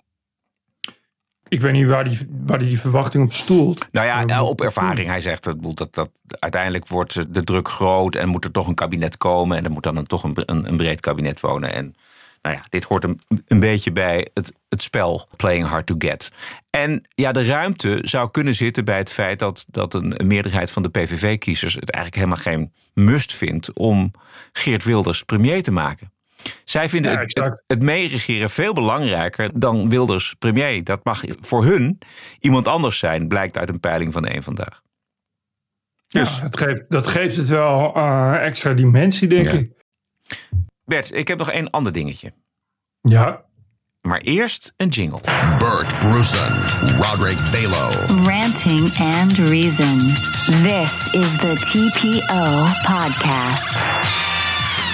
Ik 1.55 1.61
weet 1.61 1.73
niet 1.73 1.87
waar 1.87 2.03
die, 2.03 2.19
waar 2.45 2.59
die, 2.59 2.67
die 2.67 2.79
verwachting 2.79 3.23
op 3.23 3.33
stoelt. 3.33 3.85
Nou 3.91 4.07
ja, 4.07 4.43
op 4.43 4.61
ervaring. 4.61 5.07
Hij 5.07 5.21
zegt 5.21 5.43
dat, 5.43 5.77
dat, 5.77 5.93
dat 5.93 6.09
uiteindelijk 6.39 6.87
wordt 6.87 7.33
de 7.33 7.43
druk 7.43 7.67
groot 7.67 8.15
en 8.15 8.29
moet 8.29 8.45
er 8.45 8.51
toch 8.51 8.67
een 8.67 8.75
kabinet 8.75 9.17
komen. 9.17 9.57
En 9.57 9.65
er 9.65 9.71
moet 9.71 9.83
dan 9.83 9.95
een, 9.95 10.07
toch 10.07 10.23
een, 10.23 10.33
een, 10.35 10.67
een 10.67 10.77
breed 10.77 10.99
kabinet 10.99 11.39
wonen. 11.39 11.73
En 11.73 11.95
nou 12.41 12.55
ja, 12.55 12.63
dit 12.69 12.83
hoort 12.83 13.03
een, 13.03 13.21
een 13.47 13.59
beetje 13.59 13.91
bij 13.91 14.27
het, 14.33 14.53
het 14.69 14.81
spel 14.81 15.27
Playing 15.35 15.67
Hard 15.67 15.85
to 15.85 15.95
Get. 15.97 16.31
En 16.69 17.03
ja, 17.09 17.31
de 17.31 17.45
ruimte 17.45 17.99
zou 18.01 18.31
kunnen 18.31 18.55
zitten 18.55 18.85
bij 18.85 18.97
het 18.97 19.11
feit 19.11 19.39
dat, 19.39 19.65
dat 19.69 19.93
een, 19.93 20.15
meerderheid 20.23 20.71
van 20.71 20.83
de 20.83 20.89
PVV-kiezers 20.89 21.73
het 21.73 21.91
eigenlijk 21.91 22.23
helemaal 22.25 22.53
geen 22.53 22.73
must 22.93 23.33
vindt 23.33 23.73
om 23.73 24.11
Geert 24.51 24.83
Wilders 24.83 25.23
premier 25.23 25.63
te 25.63 25.71
maken. 25.71 26.11
Zij 26.63 26.89
vinden 26.89 27.19
het, 27.19 27.61
het, 27.67 27.81
meeregeren 27.81 28.49
veel 28.49 28.73
belangrijker 28.73 29.59
dan 29.59 29.89
Wilders 29.89 30.35
premier. 30.39 30.83
Dat 30.83 31.03
mag 31.03 31.23
voor 31.39 31.65
hun 31.65 31.99
iemand 32.39 32.67
anders 32.67 32.99
zijn, 32.99 33.27
blijkt 33.27 33.57
uit 33.57 33.69
een 33.69 33.79
peiling 33.79 34.13
van 34.13 34.21
de 34.21 34.35
een 34.35 34.43
vandaag. 34.43 34.81
Dus. 36.07 36.39
Ja, 36.39 36.47
geeft, 36.51 36.83
dat 36.89 37.07
geeft 37.07 37.35
het 37.35 37.47
wel 37.47 37.97
uh, 37.97 38.45
extra 38.45 38.73
dimensie, 38.73 39.27
denk 39.27 39.47
ik. 39.47 39.71
Bert, 40.85 41.13
ik 41.13 41.27
heb 41.27 41.37
nog 41.37 41.51
één 41.51 41.69
ander 41.69 41.93
dingetje. 41.93 42.33
Ja. 43.01 43.43
Maar 44.01 44.19
eerst 44.19 44.73
een 44.77 44.87
jingle. 44.87 45.19
Bert 45.59 45.99
Brussen, 45.99 46.53
Roderick 46.97 47.37
Balo. 47.51 47.89
Ranting 48.27 48.91
and 48.97 49.37
Reason. 49.37 49.97
This 50.63 51.13
is 51.13 51.37
the 51.37 51.55
TPO 51.71 52.67
podcast. 52.93 54.24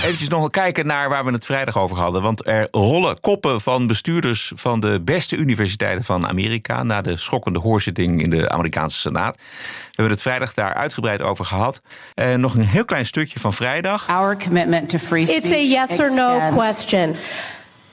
Even 0.03 0.29
nog 0.29 0.49
kijken 0.49 0.85
naar 0.85 1.09
waar 1.09 1.25
we 1.25 1.31
het 1.31 1.45
vrijdag 1.45 1.77
over 1.77 1.97
hadden. 1.97 2.21
Want 2.21 2.47
er 2.47 2.67
rollen 2.71 3.19
koppen 3.19 3.61
van 3.61 3.87
bestuurders 3.87 4.51
van 4.55 4.79
de 4.79 5.01
beste 5.01 5.35
universiteiten 5.35 6.03
van 6.03 6.27
Amerika. 6.27 6.83
na 6.83 7.01
de 7.01 7.17
schokkende 7.17 7.59
hoorzitting 7.59 8.21
in 8.21 8.29
de 8.29 8.49
Amerikaanse 8.49 8.97
Senaat. 8.97 9.35
We 9.35 9.41
hebben 9.85 10.13
het 10.13 10.21
vrijdag 10.21 10.53
daar 10.53 10.73
uitgebreid 10.73 11.21
over 11.21 11.45
gehad. 11.45 11.81
Uh, 12.15 12.35
nog 12.35 12.53
een 12.53 12.65
heel 12.65 12.85
klein 12.85 13.05
stukje 13.05 13.39
van 13.39 13.53
vrijdag. 13.53 14.07
Our 14.07 14.37
commitment 14.37 14.89
to 14.89 14.97
free 14.97 15.25
speech. 15.25 15.43
It's 15.43 15.51
a 15.51 15.87
yes 15.87 15.99
or 15.99 16.13
no 16.13 16.39
question. 16.55 17.11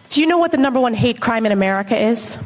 Do 0.09 0.21
you 0.21 0.27
know 0.27 0.39
what 0.39 0.51
the 0.51 0.59
number 0.59 0.83
one 0.83 0.97
hate 0.97 1.19
crime 1.19 1.45
in 1.45 1.53
America 1.53 1.97
is? 1.97 2.39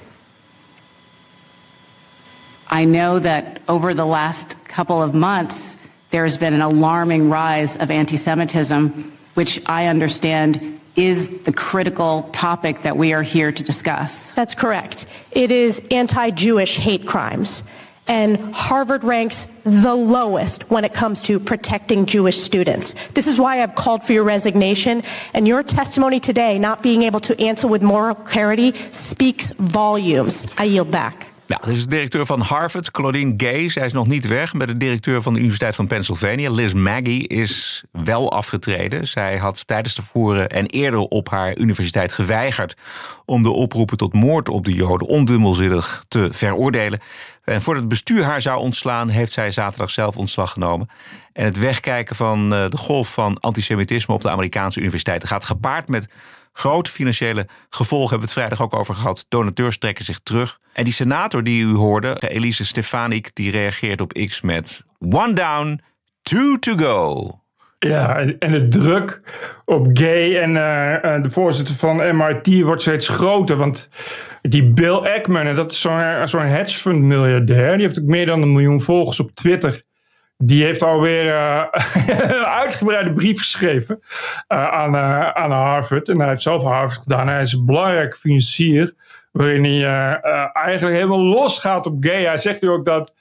I 2.80 2.84
know 2.84 3.22
that 3.22 3.44
over 3.66 3.94
the 3.94 4.06
last 4.06 4.56
couple 4.76 5.02
of 5.02 5.12
months, 5.12 5.76
there 6.08 6.22
has 6.22 6.38
been 6.38 6.60
an 6.60 6.60
alarming 6.60 7.32
rise 7.32 7.76
of 7.82 7.90
anti 7.90 8.16
Semitism 8.16 8.86
which 9.34 9.60
I 9.66 9.86
understand 9.86 10.80
is 10.94 11.44
the 11.44 11.52
critical 11.52 12.24
topic 12.32 12.82
that 12.82 12.96
we 12.96 13.12
are 13.12 13.22
here 13.22 13.50
to 13.50 13.62
discuss. 13.62 14.32
That's 14.32 14.54
correct. 14.54 15.06
It 15.30 15.50
is 15.50 15.86
anti 15.90 16.30
Jewish 16.30 16.76
hate 16.76 17.06
crimes. 17.06 17.62
And 18.08 18.52
Harvard 18.52 19.04
ranks 19.04 19.46
the 19.62 19.94
lowest 19.94 20.68
when 20.70 20.84
it 20.84 20.92
comes 20.92 21.22
to 21.22 21.38
protecting 21.38 22.04
Jewish 22.04 22.36
students. 22.36 22.96
This 23.14 23.28
is 23.28 23.38
why 23.38 23.62
I've 23.62 23.76
called 23.76 24.02
for 24.02 24.12
your 24.12 24.24
resignation. 24.24 25.04
And 25.32 25.46
your 25.46 25.62
testimony 25.62 26.18
today, 26.18 26.58
not 26.58 26.82
being 26.82 27.02
able 27.02 27.20
to 27.20 27.40
answer 27.40 27.68
with 27.68 27.80
moral 27.80 28.16
clarity, 28.16 28.74
speaks 28.90 29.52
volumes. 29.52 30.52
I 30.58 30.64
yield 30.64 30.90
back. 30.90 31.31
Ja, 31.52 31.70
is 31.70 31.82
de 31.82 31.88
directeur 31.88 32.26
van 32.26 32.40
Harvard, 32.40 32.90
Claudine 32.90 33.34
Gay. 33.36 33.68
Zij 33.68 33.86
is 33.86 33.92
nog 33.92 34.06
niet 34.06 34.26
weg. 34.26 34.54
Met 34.54 34.68
de 34.68 34.76
directeur 34.76 35.22
van 35.22 35.32
de 35.32 35.38
Universiteit 35.38 35.74
van 35.74 35.86
Pennsylvania, 35.86 36.50
Liz 36.50 36.72
Maggie, 36.72 37.28
is 37.28 37.84
wel 37.90 38.32
afgetreden. 38.32 39.06
Zij 39.06 39.38
had 39.38 39.66
tijdens 39.66 39.94
de 39.94 40.02
voeren 40.02 40.48
en 40.48 40.66
eerder 40.66 41.00
op 41.00 41.28
haar 41.28 41.56
universiteit 41.56 42.12
geweigerd 42.12 42.76
om 43.24 43.42
de 43.42 43.50
oproepen 43.50 43.96
tot 43.96 44.12
moord 44.12 44.48
op 44.48 44.64
de 44.64 44.72
Joden 44.72 45.06
ondubbelzinnig 45.06 46.04
te 46.08 46.28
veroordelen. 46.32 47.00
En 47.44 47.62
voordat 47.62 47.82
het 47.82 47.92
bestuur 47.92 48.24
haar 48.24 48.42
zou 48.42 48.60
ontslaan, 48.60 49.08
heeft 49.08 49.32
zij 49.32 49.50
zaterdag 49.50 49.90
zelf 49.90 50.16
ontslag 50.16 50.52
genomen. 50.52 50.88
En 51.32 51.44
het 51.44 51.58
wegkijken 51.58 52.16
van 52.16 52.54
eh, 52.54 52.68
de 52.68 52.76
golf 52.76 53.12
van 53.12 53.40
antisemitisme 53.40 54.14
op 54.14 54.22
de 54.22 54.30
Amerikaanse 54.30 54.80
universiteiten 54.80 55.28
gaat 55.28 55.44
gepaard 55.44 55.88
met 55.88 56.08
grote 56.52 56.90
financiële 56.90 57.46
gevolgen 57.70 58.08
hebben 58.10 58.28
we 58.28 58.34
het 58.34 58.42
vrijdag 58.42 58.62
ook 58.62 58.80
over 58.80 58.94
gehad. 58.94 59.26
Donateurs 59.28 59.78
trekken 59.78 60.04
zich 60.04 60.18
terug. 60.18 60.58
En 60.72 60.84
die 60.84 60.92
senator 60.92 61.42
die 61.42 61.62
u 61.62 61.74
hoorde, 61.74 62.16
Elise 62.28 62.66
Stefanik, 62.66 63.30
die 63.34 63.50
reageert 63.50 64.00
op 64.00 64.12
X 64.12 64.40
met 64.40 64.84
one 64.98 65.32
down, 65.32 65.80
two 66.22 66.58
to 66.58 66.76
go. 66.76 67.30
Ja, 67.78 68.16
en 68.38 68.52
de 68.52 68.68
druk 68.68 69.20
op 69.64 69.88
Gay 69.92 70.36
en 70.36 70.50
uh, 70.50 71.22
de 71.22 71.30
voorzitter 71.30 71.74
van 71.74 72.16
MIT 72.16 72.62
wordt 72.62 72.82
steeds 72.82 73.08
groter. 73.08 73.56
Want 73.56 73.88
die 74.42 74.64
Bill 74.64 74.94
Ackman, 74.94 75.54
dat 75.54 75.72
is 75.72 75.80
zo'n 75.80 76.28
zo'n 76.28 76.44
hedge 76.44 76.78
fund 76.78 77.02
miljardair, 77.02 77.76
die 77.76 77.86
heeft 77.86 78.00
ook 78.00 78.06
meer 78.06 78.26
dan 78.26 78.42
een 78.42 78.52
miljoen 78.52 78.80
volgers 78.80 79.20
op 79.20 79.30
Twitter 79.30 79.82
die 80.44 80.64
heeft 80.64 80.82
alweer 80.82 81.24
uh, 81.24 81.64
een 82.06 82.44
uitgebreide 82.44 83.12
brief 83.12 83.38
geschreven 83.38 84.00
uh, 84.02 84.68
aan, 84.68 84.94
uh, 84.94 85.30
aan 85.30 85.50
Harvard. 85.50 86.08
En 86.08 86.18
hij 86.18 86.28
heeft 86.28 86.42
zelf 86.42 86.62
Harvard 86.62 87.02
gedaan. 87.02 87.28
Hij 87.28 87.40
is 87.40 87.52
een 87.52 87.66
belangrijke 87.66 88.16
financier. 88.16 88.94
Waarin 89.32 89.64
hij 89.64 90.20
eigenlijk 90.52 90.96
helemaal 90.96 91.22
losgaat 91.22 91.86
op 91.86 91.96
Gay. 92.00 92.24
Hij 92.24 92.36
zegt 92.36 92.62
nu 92.62 92.68
ook 92.68 92.84
dat 92.84 93.14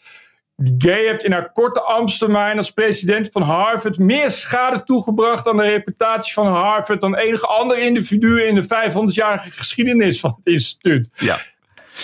Gay 0.77 1.05
heeft 1.05 1.23
in 1.23 1.31
haar 1.31 1.51
korte 1.51 1.81
ambtstermijn 1.81 2.57
als 2.57 2.71
president 2.71 3.29
van 3.31 3.41
Harvard 3.41 3.99
meer 3.99 4.29
schade 4.29 4.83
toegebracht 4.83 5.47
aan 5.47 5.57
de 5.57 5.63
reputatie 5.63 6.33
van 6.33 6.47
Harvard 6.47 7.01
dan 7.01 7.15
enige 7.15 7.47
andere 7.47 7.81
individu 7.81 8.43
in 8.43 8.55
de 8.55 8.63
500-jarige 8.63 9.51
geschiedenis 9.51 10.19
van 10.19 10.33
het 10.37 10.45
instituut. 10.45 11.11
Ja. 11.15 11.37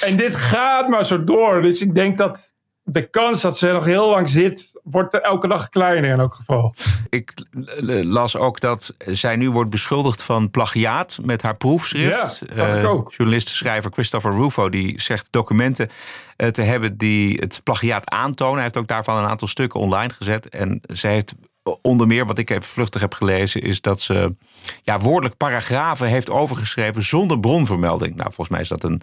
En 0.02 0.16
dit 0.16 0.36
gaat 0.36 0.88
maar 0.88 1.06
zo 1.06 1.24
door. 1.24 1.62
Dus 1.62 1.82
ik 1.82 1.96
denk 1.96 2.18
dat 2.18 2.56
de 2.90 3.10
kans 3.10 3.42
dat 3.42 3.58
ze 3.58 3.72
nog 3.72 3.86
heel 3.86 4.10
lang 4.10 4.30
zit, 4.30 4.80
wordt 4.84 5.22
elke 5.22 5.48
dag 5.48 5.70
kleiner 5.70 6.12
in 6.12 6.20
elk 6.20 6.34
geval. 6.34 6.74
Ik 7.10 7.34
las 8.04 8.38
ook 8.38 8.60
dat 8.60 8.94
zij 9.06 9.36
nu 9.36 9.52
wordt 9.52 9.70
beschuldigd 9.70 10.24
van 10.24 10.52
plagiaat 10.52 11.20
met 11.24 11.42
haar 11.42 11.58
proefschrift. 11.58 12.42
Ja, 12.56 12.76
uh, 12.76 13.00
Journalist-schrijver 13.08 13.92
Christopher 13.92 14.32
Rufo 14.34 14.70
die 14.70 15.02
zegt 15.02 15.28
documenten 15.32 15.90
uh, 16.38 16.48
te 16.48 16.62
hebben 16.62 16.98
die 16.98 17.38
het 17.38 17.62
plagiaat 17.64 18.10
aantonen. 18.10 18.54
Hij 18.54 18.64
heeft 18.64 18.78
ook 18.78 18.88
daarvan 18.88 19.18
een 19.18 19.30
aantal 19.30 19.48
stukken 19.48 19.80
online 19.80 20.14
gezet. 20.14 20.50
En 20.50 20.82
zij 20.82 21.12
heeft 21.12 21.34
onder 21.82 22.08
meer, 22.08 22.26
wat 22.26 22.38
ik 22.38 22.50
even 22.50 22.64
vluchtig 22.64 23.02
heb 23.02 23.14
gelezen, 23.14 23.62
is 23.62 23.82
dat 23.82 24.02
ze 24.02 24.36
ja, 24.84 25.00
woordelijk 25.00 25.38
paragrafen 25.38 26.08
heeft 26.08 26.30
overgeschreven 26.30 27.04
zonder 27.04 27.40
bronvermelding. 27.40 28.16
Nou, 28.16 28.28
volgens 28.28 28.50
mij 28.50 28.60
is 28.60 28.68
dat 28.68 28.84
een 28.84 29.02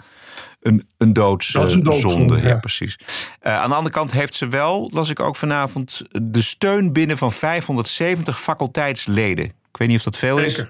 een, 0.65 0.89
een 0.99 1.13
doodzonde. 1.13 2.41
ja. 2.41 2.57
precies. 2.57 2.99
Uh, 3.43 3.61
aan 3.61 3.69
de 3.69 3.75
andere 3.75 3.95
kant 3.95 4.13
heeft 4.13 4.35
ze 4.35 4.49
wel, 4.49 4.91
las 4.93 5.11
ik 5.11 5.21
ook 5.21 5.37
vanavond, 5.37 6.03
de 6.23 6.43
steun 6.43 6.93
binnen 6.93 7.19
van 7.19 7.33
570 7.33 8.41
faculteitsleden. 8.41 9.45
Ik 9.45 9.77
weet 9.81 9.89
niet 9.89 9.97
of 9.97 10.05
dat 10.05 10.17
veel 10.17 10.39
is. 10.39 10.65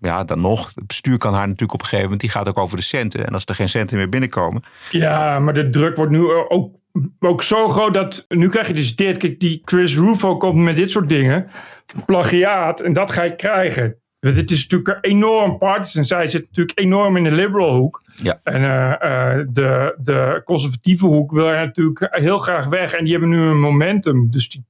ja, 0.00 0.24
dan 0.24 0.40
nog. 0.40 0.72
Het 0.74 0.86
bestuur 0.86 1.18
kan 1.18 1.34
haar 1.34 1.46
natuurlijk 1.46 1.72
op 1.72 1.80
een 1.80 1.86
gegeven 1.86 2.04
moment... 2.04 2.20
die 2.20 2.30
gaat 2.30 2.48
ook 2.48 2.58
over 2.58 2.76
de 2.76 2.82
centen. 2.82 3.26
En 3.26 3.32
als 3.32 3.44
er 3.44 3.54
geen 3.54 3.68
centen 3.68 3.96
meer 3.96 4.08
binnenkomen... 4.08 4.62
Ja, 4.90 5.38
maar 5.38 5.54
de 5.54 5.70
druk 5.70 5.96
wordt 5.96 6.12
nu 6.12 6.30
ook, 6.48 6.74
ook 7.20 7.42
zo 7.42 7.68
groot 7.68 7.94
dat... 7.94 8.24
Nu 8.28 8.48
krijg 8.48 8.66
je 8.66 8.74
dus 8.74 8.96
dit. 8.96 9.16
Kijk, 9.16 9.40
die 9.40 9.62
Chris 9.64 9.96
Rufo 9.96 10.36
komt 10.36 10.54
met 10.56 10.76
dit 10.76 10.90
soort 10.90 11.08
dingen. 11.08 11.46
Plagiaat. 12.06 12.80
En 12.80 12.92
dat 12.92 13.10
ga 13.12 13.22
je 13.22 13.34
krijgen. 13.34 13.94
Want 14.20 14.36
Het 14.36 14.50
is 14.50 14.66
natuurlijk 14.66 15.06
enorm 15.06 15.58
partisan. 15.58 16.04
Zij 16.04 16.26
zit 16.26 16.42
natuurlijk 16.46 16.78
enorm 16.78 17.16
in 17.16 17.24
de 17.24 17.30
liberal 17.32 17.74
hoek. 17.76 18.02
Ja. 18.22 18.40
En 18.42 18.62
eh, 18.64 18.92
eh, 18.92 19.46
de, 19.48 19.94
de 19.98 20.42
conservatieve 20.44 21.06
hoek 21.06 21.32
wil 21.32 21.46
er 21.48 21.66
natuurlijk 21.66 22.08
heel 22.10 22.38
graag 22.38 22.66
weg. 22.66 22.92
En 22.94 23.02
die 23.04 23.12
hebben 23.12 23.30
nu 23.30 23.40
een 23.42 23.60
momentum. 23.60 24.30
Dus 24.30 24.48
die, 24.48 24.64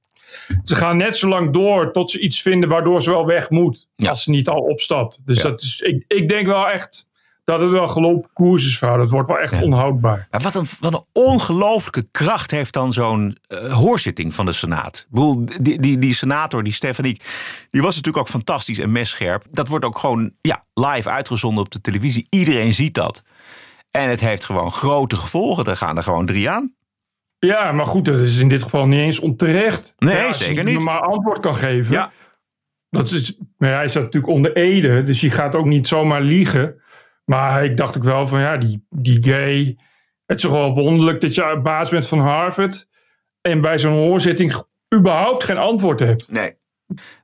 ze 0.63 0.75
gaan 0.75 0.97
net 0.97 1.17
zo 1.17 1.27
lang 1.27 1.53
door 1.53 1.91
tot 1.91 2.11
ze 2.11 2.19
iets 2.19 2.41
vinden 2.41 2.69
waardoor 2.69 3.01
ze 3.01 3.09
wel 3.09 3.25
weg 3.25 3.49
moet. 3.49 3.87
Als 3.95 4.23
ze 4.23 4.29
niet 4.29 4.47
al 4.47 4.59
opstapt. 4.61 5.21
Dus 5.25 5.37
Ja. 5.37 5.43
dat 5.49 5.61
is, 5.61 5.79
ik, 5.79 6.03
ik 6.07 6.27
denk 6.27 6.45
wel 6.45 6.69
echt 6.69 7.09
dat 7.43 7.61
het 7.61 7.69
wel 7.69 7.87
gelopen 7.87 8.29
koers 8.33 8.65
is. 8.65 8.77
Vrouw. 8.77 8.97
Dat 8.97 9.09
wordt 9.09 9.27
wel 9.27 9.39
echt 9.39 9.61
onhoudbaar. 9.61 10.27
Maar 10.31 10.41
wat 10.41 10.55
een, 10.55 10.65
wat 10.79 10.93
een 10.93 11.05
ongelooflijke 11.13 12.05
kracht 12.11 12.51
heeft 12.51 12.73
dan 12.73 12.93
zo'n 12.93 13.37
eh, 13.47 13.73
hoorzitting 13.73 14.33
van 14.33 14.45
de 14.45 14.51
Senaat. 14.51 14.97
Ik 14.97 15.05
bedoel, 15.09 15.45
die, 15.61 15.79
die, 15.79 15.97
die 15.97 16.13
senator, 16.13 16.63
die 16.63 16.73
Stefaniek, 16.73 17.23
die 17.69 17.81
was 17.81 17.95
natuurlijk 17.95 18.23
ook 18.23 18.29
fantastisch 18.33 18.79
en 18.79 18.91
messcherp. 18.91 19.45
Dat 19.51 19.67
wordt 19.67 19.85
ook 19.85 19.97
gewoon 19.97 20.31
ja, 20.41 20.63
live 20.73 21.09
uitgezonden 21.09 21.63
op 21.63 21.71
de 21.71 21.81
televisie. 21.81 22.27
Iedereen 22.29 22.73
ziet 22.73 22.93
dat. 22.93 23.23
En 23.91 24.09
het 24.09 24.19
heeft 24.19 24.43
gewoon 24.45 24.71
grote 24.71 25.15
gevolgen. 25.15 25.65
Er 25.65 25.77
gaan 25.77 25.97
er 25.97 26.03
gewoon 26.03 26.25
drie 26.25 26.49
aan. 26.49 26.73
Ja, 27.39 27.71
maar 27.71 27.85
goed, 27.85 28.05
dat 28.05 28.17
is 28.19 28.39
in 28.39 28.47
dit 28.47 28.63
geval 28.63 28.87
niet 28.87 28.99
eens 28.99 29.19
onterecht. 29.19 29.93
Nee, 29.97 30.15
Ja, 30.15 30.25
als 30.25 30.37
je 30.37 30.43
zeker 30.43 30.63
niet. 30.63 30.73
normaal 30.73 31.01
antwoord 31.01 31.39
kan 31.39 31.55
geven. 31.55 31.91
Ja. 31.93 32.11
Dat 32.89 33.11
is, 33.11 33.37
maar 33.57 33.73
hij 33.73 33.87
staat 33.87 34.03
natuurlijk 34.03 34.33
onder 34.33 34.55
Ede, 34.55 35.03
dus 35.03 35.21
je 35.21 35.31
gaat 35.31 35.55
ook 35.55 35.65
niet 35.65 35.87
zomaar 35.87 36.21
liegen. 36.21 36.80
Maar 37.31 37.63
ik 37.63 37.77
dacht 37.77 37.97
ook 37.97 38.03
wel 38.03 38.27
van 38.27 38.39
ja, 38.39 38.57
die, 38.57 38.85
die 38.89 39.23
gay. 39.23 39.77
Het 40.25 40.37
is 40.37 40.43
toch 40.43 40.51
wel 40.51 40.73
wonderlijk 40.73 41.21
dat 41.21 41.35
je 41.35 41.59
baas 41.63 41.89
bent 41.89 42.07
van 42.07 42.19
Harvard. 42.19 42.87
En 43.41 43.61
bij 43.61 43.79
zo'n 43.79 43.93
hoorzitting 43.93 44.63
überhaupt 44.95 45.43
geen 45.43 45.57
antwoord 45.57 45.99
hebt. 45.99 46.31
Nee. 46.31 46.55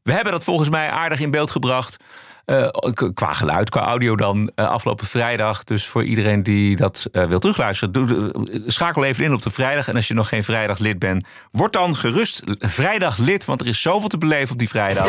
We 0.04 0.12
hebben 0.12 0.32
dat 0.32 0.44
volgens 0.44 0.70
mij 0.70 0.90
aardig 0.90 1.20
in 1.20 1.32
beeld 1.32 1.52
gebracht. 1.52 2.04
eh, 2.46 2.68
qua 3.14 3.34
geluid, 3.34 3.70
qua 3.70 3.82
audio 3.82 4.16
dan 4.16 4.52
eh, 4.56 4.68
afgelopen 4.68 5.08
vrijdag. 5.08 5.64
Dus 5.64 5.88
voor 5.88 6.04
iedereen 6.04 6.44
die 6.44 6.76
dat 6.76 7.08
eh, 7.12 7.24
wil 7.24 7.40
terugluisteren, 7.40 7.94
doe, 7.94 8.32
schakel 8.68 9.04
even 9.04 9.24
in 9.24 9.34
op 9.34 9.42
de 9.42 9.52
vrijdag. 9.52 9.88
En 9.88 9.96
als 9.96 10.08
je 10.08 10.14
nog 10.14 10.30
geen 10.30 10.44
vrijdag 10.44 10.78
lid 10.78 11.00
bent, 11.00 11.28
word 11.52 11.74
dan 11.74 11.96
gerust 11.96 12.42
vrijdag 12.60 13.18
lid. 13.18 13.46
Want 13.46 13.62
er 13.62 13.68
is 13.68 13.82
zoveel 13.82 14.10
te 14.10 14.18
beleven 14.18 14.52
op 14.52 14.60
die 14.60 14.70
vrijdag. 14.70 15.08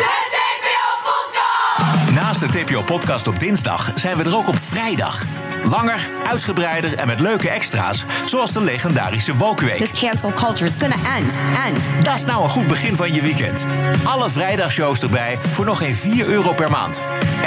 Naast 2.13 2.39
de 2.39 2.47
TPO-podcast 2.47 3.27
op 3.27 3.39
dinsdag 3.39 3.91
zijn 3.95 4.17
we 4.17 4.23
er 4.23 4.35
ook 4.35 4.47
op 4.47 4.59
vrijdag. 4.59 5.25
Langer, 5.63 6.07
uitgebreider 6.27 6.97
en 6.97 7.07
met 7.07 7.19
leuke 7.19 7.49
extra's, 7.49 8.05
zoals 8.25 8.53
de 8.53 8.61
legendarische 8.61 9.35
Wookweek. 9.35 9.77
This 9.77 9.99
cancel 9.99 10.33
culture 10.33 10.65
is 10.65 10.75
gonna 10.79 11.17
end. 11.17 11.37
End. 11.67 11.87
Dat 12.03 12.13
is 12.13 12.25
nou 12.25 12.43
een 12.43 12.49
goed 12.49 12.67
begin 12.67 12.95
van 12.95 13.13
je 13.13 13.21
weekend. 13.21 13.65
Alle 14.03 14.29
vrijdagshows 14.29 14.99
erbij 14.99 15.37
voor 15.51 15.65
nog 15.65 15.77
geen 15.77 15.95
4 15.95 16.27
euro 16.27 16.53
per 16.53 16.71
maand. 16.71 17.01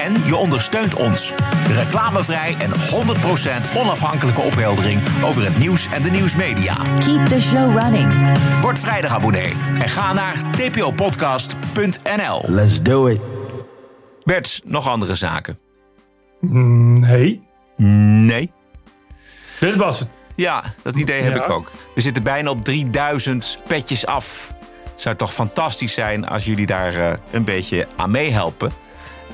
En 0.04 0.22
je 0.24 0.36
ondersteunt 0.36 0.94
ons. 0.94 1.32
Reclamevrij 1.70 2.56
en 2.58 2.70
100% 2.70 2.74
onafhankelijke 3.74 4.40
opheldering 4.40 5.00
over 5.24 5.44
het 5.44 5.58
nieuws 5.58 5.86
en 5.92 6.02
de 6.02 6.10
nieuwsmedia. 6.10 6.76
Keep 6.98 7.26
the 7.26 7.40
show 7.40 7.78
running. 7.78 8.38
Word 8.60 8.78
vrijdag 8.78 9.12
abonnee 9.12 9.52
en 9.78 9.88
ga 9.88 10.12
naar 10.12 10.34
tpopodcast.nl. 10.50 12.42
Let's 12.46 12.82
do 12.82 13.06
it. 13.06 13.41
Bert, 14.24 14.60
nog 14.64 14.88
andere 14.88 15.14
zaken? 15.14 15.58
Mm, 16.40 17.00
Nee. 17.00 17.42
Nee. 18.26 18.52
Dit 19.60 19.76
was 19.76 19.98
het. 20.00 20.08
Ja, 20.36 20.64
dat 20.82 20.96
idee 20.96 21.22
heb 21.22 21.34
Ja. 21.34 21.44
ik 21.44 21.50
ook. 21.50 21.70
We 21.94 22.00
zitten 22.00 22.22
bijna 22.22 22.50
op 22.50 22.64
3000 22.64 23.60
petjes 23.66 24.06
af. 24.06 24.52
Het 24.90 25.00
zou 25.00 25.16
toch 25.16 25.32
fantastisch 25.32 25.94
zijn 25.94 26.28
als 26.28 26.44
jullie 26.44 26.66
daar 26.66 26.94
eh, 26.94 27.12
een 27.30 27.44
beetje 27.44 27.86
aan 27.96 28.10
meehelpen. 28.10 28.72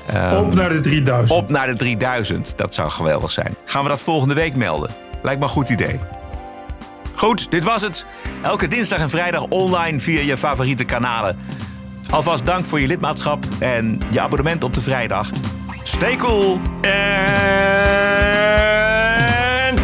Ehm, 0.07 0.35
Op 0.35 0.53
naar 0.53 0.69
de 0.69 0.81
3000. 0.81 1.39
Op 1.39 1.49
naar 1.49 1.67
de 1.67 1.75
3000. 1.75 2.57
Dat 2.57 2.73
zou 2.73 2.89
geweldig 2.89 3.31
zijn. 3.31 3.55
Gaan 3.65 3.83
we 3.83 3.89
dat 3.89 4.01
volgende 4.01 4.33
week 4.33 4.55
melden? 4.55 4.89
Lijkt 5.23 5.39
me 5.39 5.45
een 5.45 5.51
goed 5.51 5.69
idee. 5.69 5.99
Goed, 7.15 7.51
dit 7.51 7.63
was 7.63 7.81
het. 7.81 8.05
Elke 8.41 8.67
dinsdag 8.67 8.99
en 8.99 9.09
vrijdag 9.09 9.43
online 9.43 9.99
via 9.99 10.21
je 10.21 10.37
favoriete 10.37 10.83
kanalen. 10.83 11.37
Alvast 12.09 12.45
dank 12.45 12.65
voor 12.65 12.79
je 12.79 12.87
lidmaatschap 12.87 13.45
en 13.59 14.01
je 14.11 14.21
abonnement 14.21 14.63
op 14.63 14.73
de 14.73 14.81
vrijdag. 14.81 15.29
Stay 15.83 16.15
cool! 16.15 16.59
En 16.81 16.95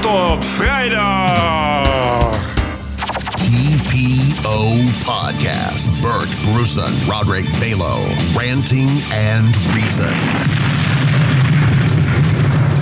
tot 0.02 0.46
vrijdag! 0.46 1.84
TPO 3.36 4.74
Podcast. 5.06 6.02
Bert 6.02 6.30
Bruson, 6.54 6.94
Roderick 7.08 7.48
Balo, 7.60 7.98
Ranting 8.36 8.90
and 9.34 9.56
Reason. 9.74 10.14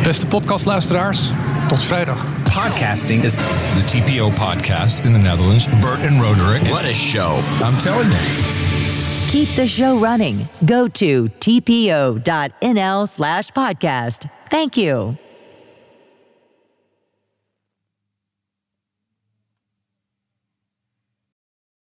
Beste 0.03 0.25
podcastluisteraars, 0.25 1.31
tot 1.67 1.83
vrijdag. 1.83 2.25
Podcasting 2.43 3.23
is 3.23 3.33
the 3.75 3.83
TPO 3.85 4.29
podcast 4.29 5.05
in 5.05 5.11
the 5.13 5.19
Netherlands. 5.19 5.67
Bert 5.79 6.05
and 6.07 6.21
Roderick. 6.21 6.61
What 6.61 6.85
a 6.85 6.93
show. 6.93 7.39
I'm 7.61 7.77
telling 7.77 8.09
you. 8.09 8.52
Keep 9.33 9.49
the 9.55 9.67
show 9.67 9.97
running. 9.97 10.47
Go 10.63 10.87
to 10.89 11.23
tpo.nl 11.27 13.09
slash 13.09 13.49
podcast. 13.49 14.29
Thank 14.51 14.77
you. 14.77 15.17